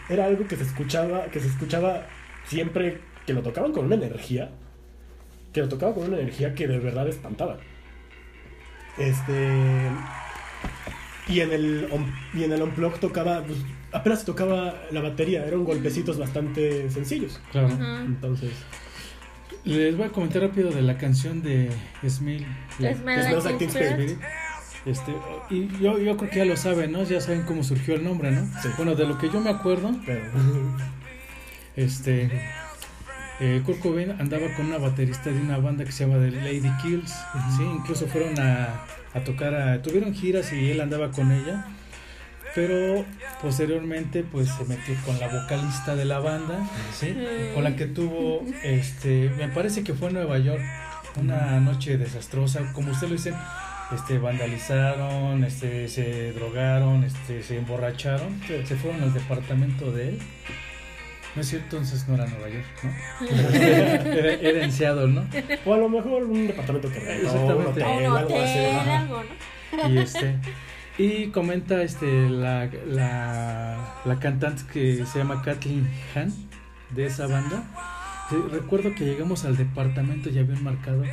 [0.09, 2.07] era algo que se escuchaba, que se escuchaba
[2.47, 4.51] siempre que lo tocaban con una energía,
[5.53, 7.59] que lo tocaban con una energía que de verdad espantaba.
[8.99, 9.91] Este
[11.27, 11.89] y en el
[12.35, 13.59] y en el unplug tocaba pues,
[13.93, 17.41] apenas tocaba la batería, eran golpecitos bastante sencillos.
[17.53, 17.69] Claro.
[18.05, 18.51] Entonces,
[19.65, 21.71] Les voy a comentar rápido de la canción de
[22.07, 22.47] Smil.
[22.77, 24.19] Smell Smells Teen Spirit.
[24.85, 25.15] Este,
[25.49, 27.05] y yo, yo creo que ya lo saben, ¿no?
[27.05, 28.45] Ya saben cómo surgió el nombre, ¿no?
[28.61, 28.69] Sí.
[28.77, 30.25] Bueno, de lo que yo me acuerdo, pero
[31.77, 32.31] este,
[33.41, 36.71] eh, Kurt Cobain andaba con una baterista de una banda que se llama The Lady
[36.83, 37.13] Kills,
[37.57, 37.63] ¿sí?
[37.63, 41.67] Incluso fueron a, a tocar, a, tuvieron giras y él andaba con ella.
[42.55, 43.05] Pero
[43.43, 46.61] posteriormente pues se metió con la vocalista de la banda,
[46.97, 47.17] ¿sí?
[47.53, 50.63] Con la que tuvo, este, me parece que fue en Nueva York,
[51.17, 53.35] una noche desastrosa, como usted lo dice,
[53.93, 60.19] este, vandalizaron, este, se drogaron, este, se emborracharon, se fueron al departamento de él.
[61.35, 63.27] No es cierto, entonces no era Nueva York, ¿no?
[63.57, 65.27] era, era en Seattle, ¿no?
[65.65, 67.63] O a lo mejor un departamento que rentó, Exactamente.
[67.63, 69.93] un O hotel, un algo así.
[69.93, 70.39] Y este
[70.97, 76.33] y comenta este la, la, la cantante que se llama Kathleen Han
[76.91, 77.65] de esa banda.
[78.51, 81.07] Recuerdo que llegamos al departamento y había un marcador.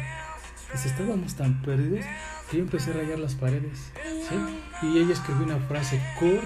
[0.70, 2.06] Pues estábamos tan perdidos
[2.50, 3.92] que yo empecé a rayar las paredes.
[4.30, 4.88] ¿sí?
[4.88, 6.44] Y ella escribió una frase, Kurt,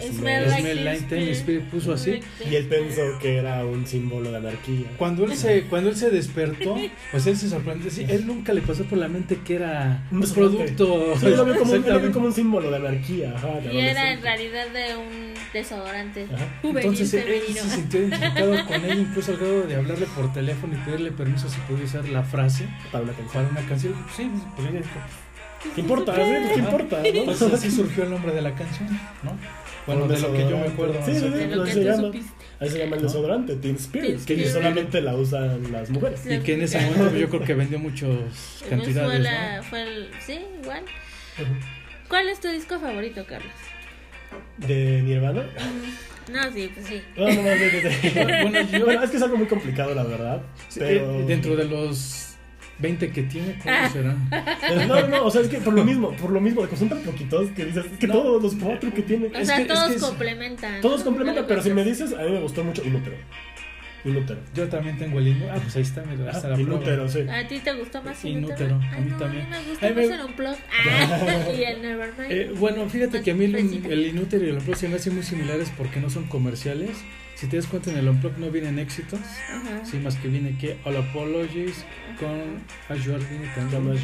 [0.00, 2.20] Smell like like Teen Spirit, puso así.
[2.50, 4.86] Y él pensó que era un símbolo de anarquía.
[4.96, 6.76] Cuando él se, cuando él se despertó,
[7.10, 7.90] pues él se sorprendió.
[7.90, 11.14] Sí, él nunca le pasó por la mente que era Un producto.
[11.20, 13.32] Sí, lo veo como, un- como un símbolo de anarquía.
[13.36, 16.46] Ajá, de Y era en realidad de un desodorante Ajá.
[16.62, 20.78] Entonces él se sintió identificado con él, incluso al grado de hablarle por teléfono y
[20.84, 23.32] pedirle permiso si podía usar la frase Para una canción.
[23.44, 23.94] para una canción.
[24.16, 25.74] Sí, pues ella dijo.
[25.74, 26.14] ¿Qué importa?
[26.14, 26.54] ¿Qué Ajá.
[26.58, 26.98] importa?
[27.24, 27.54] Pues ¿no?
[27.54, 28.88] así surgió el nombre de la canción,
[29.22, 29.36] ¿no?
[29.86, 30.94] Bueno, de lo que yo me acuerdo.
[31.04, 31.28] Sí, sí, sí.
[31.28, 32.10] de lo Así que se llama.
[32.58, 33.08] Ahí se llama el ¿No?
[33.08, 34.48] desodorante, Teen Spirit, Teen que Spirit.
[34.48, 36.20] solamente la usan las mujeres.
[36.26, 38.08] Y que en ese momento yo creo que vendió muchas
[38.60, 39.20] fue cantidades.
[39.20, 39.62] la, ¿no?
[39.64, 40.82] fue el, sí, igual.
[42.08, 43.52] ¿Cuál es tu disco favorito, Carlos?
[44.58, 45.44] ¿De Nirvana?
[46.32, 47.02] No, sí, pues sí.
[47.16, 48.42] No, no, no, no, no, no.
[48.50, 50.42] Bueno, yo- Bueno, es que es algo muy complicado, la verdad.
[50.68, 51.20] Sí, Pero...
[51.20, 52.25] eh, Dentro de los
[52.78, 54.28] 20 que tiene, ¿cuáles serán?
[54.30, 56.76] No, no, no, o sea, es que por lo mismo, por lo mismo, de que
[56.76, 58.12] son tan poquitos que dices, es que No.
[58.14, 60.80] todos los cuatro que tiene, O Es sea, que- es todos que es- complementan.
[60.82, 61.04] todos ¿no?
[61.06, 63.16] complementan, pero si me dices, a mí me gustó mucho Inútero.
[64.04, 64.38] Inútero.
[64.54, 65.52] Yo también tengo el inútero.
[65.56, 66.74] Ah, pues ahí está, mira, hasta la Ah, prueba.
[66.76, 67.20] Inútero, sí.
[67.28, 69.46] ¿A ti te gustó más Inútero, a Ay, mí no, también.
[69.52, 70.58] A mí me gustó Ay, más me- el Unplugged.
[70.88, 72.30] Ah, y el Nevermind.
[72.30, 75.14] Eh, bueno, fíjate que a mí el, el Inútero y el Unplug se me hacen
[75.14, 76.90] muy similares porque no son comerciales.
[77.36, 79.20] Si te das cuenta, en el Unplug no vienen éxitos.
[79.20, 79.84] Ajá.
[79.84, 81.84] Sí, más que viene que All Apologies
[82.18, 83.98] con Azure viene también.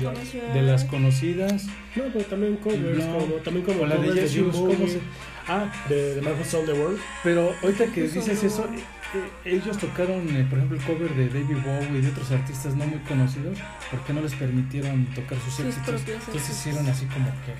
[0.52, 1.64] De las conocidas.
[1.96, 3.18] No, pero también covers, No.
[3.18, 5.00] como, también como O la de Jesus, ¿cómo se-
[5.48, 7.00] Ah, de, de Who Sold the World.
[7.24, 8.78] pero ahorita que dices eso, eh,
[9.14, 12.76] eh, ellos tocaron, eh, por ejemplo, el cover de David Bowie y de otros artistas
[12.76, 13.58] no muy conocidos
[13.90, 16.02] porque no les permitieron tocar sus, Sus éxitos.
[16.06, 17.54] Entonces hicieron así como que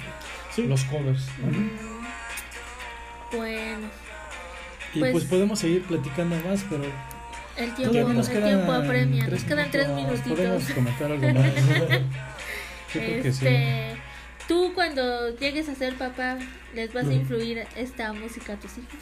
[0.55, 0.67] Sí.
[0.69, 1.27] los covers.
[1.41, 1.49] ¿no?
[1.59, 1.71] Mm,
[3.37, 3.89] Bueno,
[4.95, 6.85] Y Pues- pues, podemos seguir platicando más, pero
[7.57, 9.21] el tiempo, todavía nos el quedan tiempo apremia.
[9.23, 10.29] Nos tres quedan tres minutitos.
[10.39, 11.47] Podemos comentar algo más.
[12.95, 13.47] Yo creo que sí.
[13.47, 13.97] Este,
[14.49, 16.39] tú cuando llegues a ser papá,
[16.75, 18.95] ¿les vas a influir esta música a tus hijos?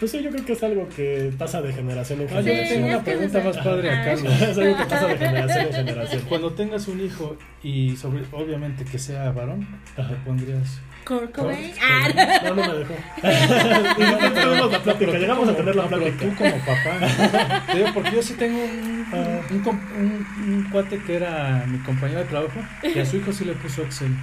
[0.00, 2.66] Pues sí, yo creo que es algo que pasa de generación en Ah, yo le
[2.66, 4.04] Sí, tengo una pregunta más padre a Ah.
[4.04, 4.42] Carlos.
[4.42, 6.22] es algo que pasa de generación en generación.
[6.28, 9.66] Cuando tengas un hijo y sobre, obviamente que sea varón,
[9.96, 11.72] le pondrías Kurt Cobain.
[11.80, 12.94] Ah, No, no me dejó.
[13.96, 16.24] Y no tuvimos la plática, Pero tú llegamos a como- tener la pero plática.
[16.26, 17.62] tú como papá.
[17.72, 19.06] Te digo, porque yo sí tengo un,
[19.50, 23.32] un, com- un- un cuate que era mi compañero de trabajo y a su hijo
[23.32, 24.14] sí le puso Axel.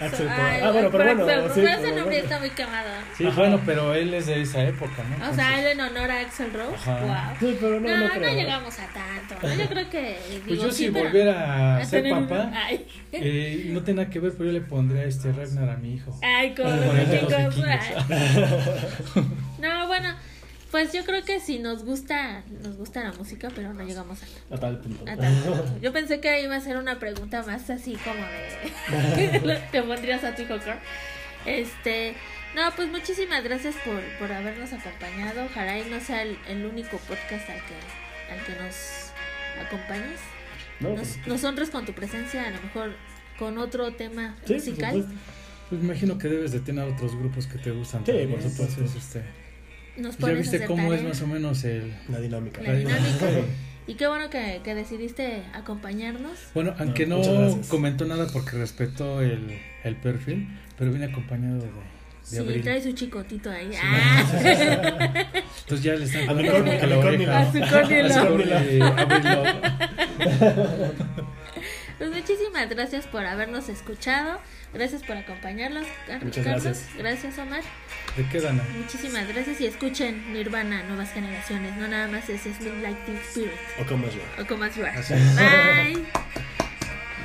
[0.00, 0.64] Axel Ay, Rose.
[0.64, 1.54] Ah, bueno, pero bueno, Axel Rose.
[1.54, 2.24] sí, Pero ese pero nombre bueno.
[2.24, 2.88] está muy quemado.
[3.16, 3.36] Sí, Ajá.
[3.40, 5.30] bueno, pero él es de esa época, ¿no?
[5.30, 6.74] O sea, él en honor a Axel Rose.
[6.74, 7.00] Ajá.
[7.00, 7.36] Wow.
[7.40, 8.34] Sí, pero no, No, no, no, creo.
[8.34, 9.46] llegamos a tanto.
[9.46, 9.54] ¿no?
[9.54, 10.18] Yo creo que.
[10.28, 13.82] pues digo, yo sí, si pero- volviera a ser tener un- papá, Ay, eh, no
[13.82, 16.18] tiene nada que ver, pero yo le pondría este Ragnar a mi hijo.
[16.32, 17.54] Ay, los vikingos.
[19.58, 20.14] No, bueno,
[20.70, 24.54] Pues yo creo que sí nos gusta, nos gusta la música, pero no llegamos a,
[24.54, 25.04] A tal punto.
[25.10, 25.78] a tal punto.
[25.82, 30.34] Yo pensé que iba a ser una pregunta más así como de que pondrías a
[30.34, 30.54] tu hijo.
[31.46, 32.14] Este,
[32.56, 35.44] no, pues muchísimas gracias por, por habernos acompañado.
[35.44, 39.12] Ojalá y no sea el, el único podcast al que, al que nos
[39.66, 40.20] acompañes.
[40.80, 42.96] No, Nos, pues, nos honres con tu presencia, a lo mejor
[43.38, 44.92] con otro tema sí, musical.
[45.02, 45.20] supuesto.
[45.72, 48.02] Pues me imagino que debes de tener otros grupos que te gustan.
[48.04, 48.74] Sí, también, por supuesto.
[48.82, 49.22] entonces, este,
[49.96, 51.96] Nos ya viste cómo es más o menos el...
[52.10, 52.60] La dinámica.
[52.60, 53.26] La dinámica.
[53.86, 56.38] Y qué bueno que, que decidiste acompañarnos.
[56.52, 57.22] Bueno, aunque No,
[57.68, 60.46] comentó nada porque respetó el, el perfil,
[60.76, 61.72] pero viene acompañado de, de
[62.22, 62.62] Sí, Abril.
[62.62, 63.70] trae su chicotito ahí.
[63.82, 65.24] Ah.
[65.62, 67.40] Entonces ya le están A a la oreja.
[67.40, 67.58] A su.
[71.98, 74.38] Pues muchísimas gracias por habernos escuchado.
[74.74, 75.86] Gracias por acompañarnos.
[76.06, 76.64] Car- Muchas Carlos.
[76.64, 76.96] gracias.
[76.96, 77.62] Gracias, Omar.
[78.16, 78.62] ¿De qué Dana?
[78.76, 81.76] Muchísimas gracias y escuchen Nirvana, Nuevas Generaciones.
[81.76, 84.20] No nada más es Smith Like Teen Spirit O como yo.
[84.42, 86.04] o como Así Bye.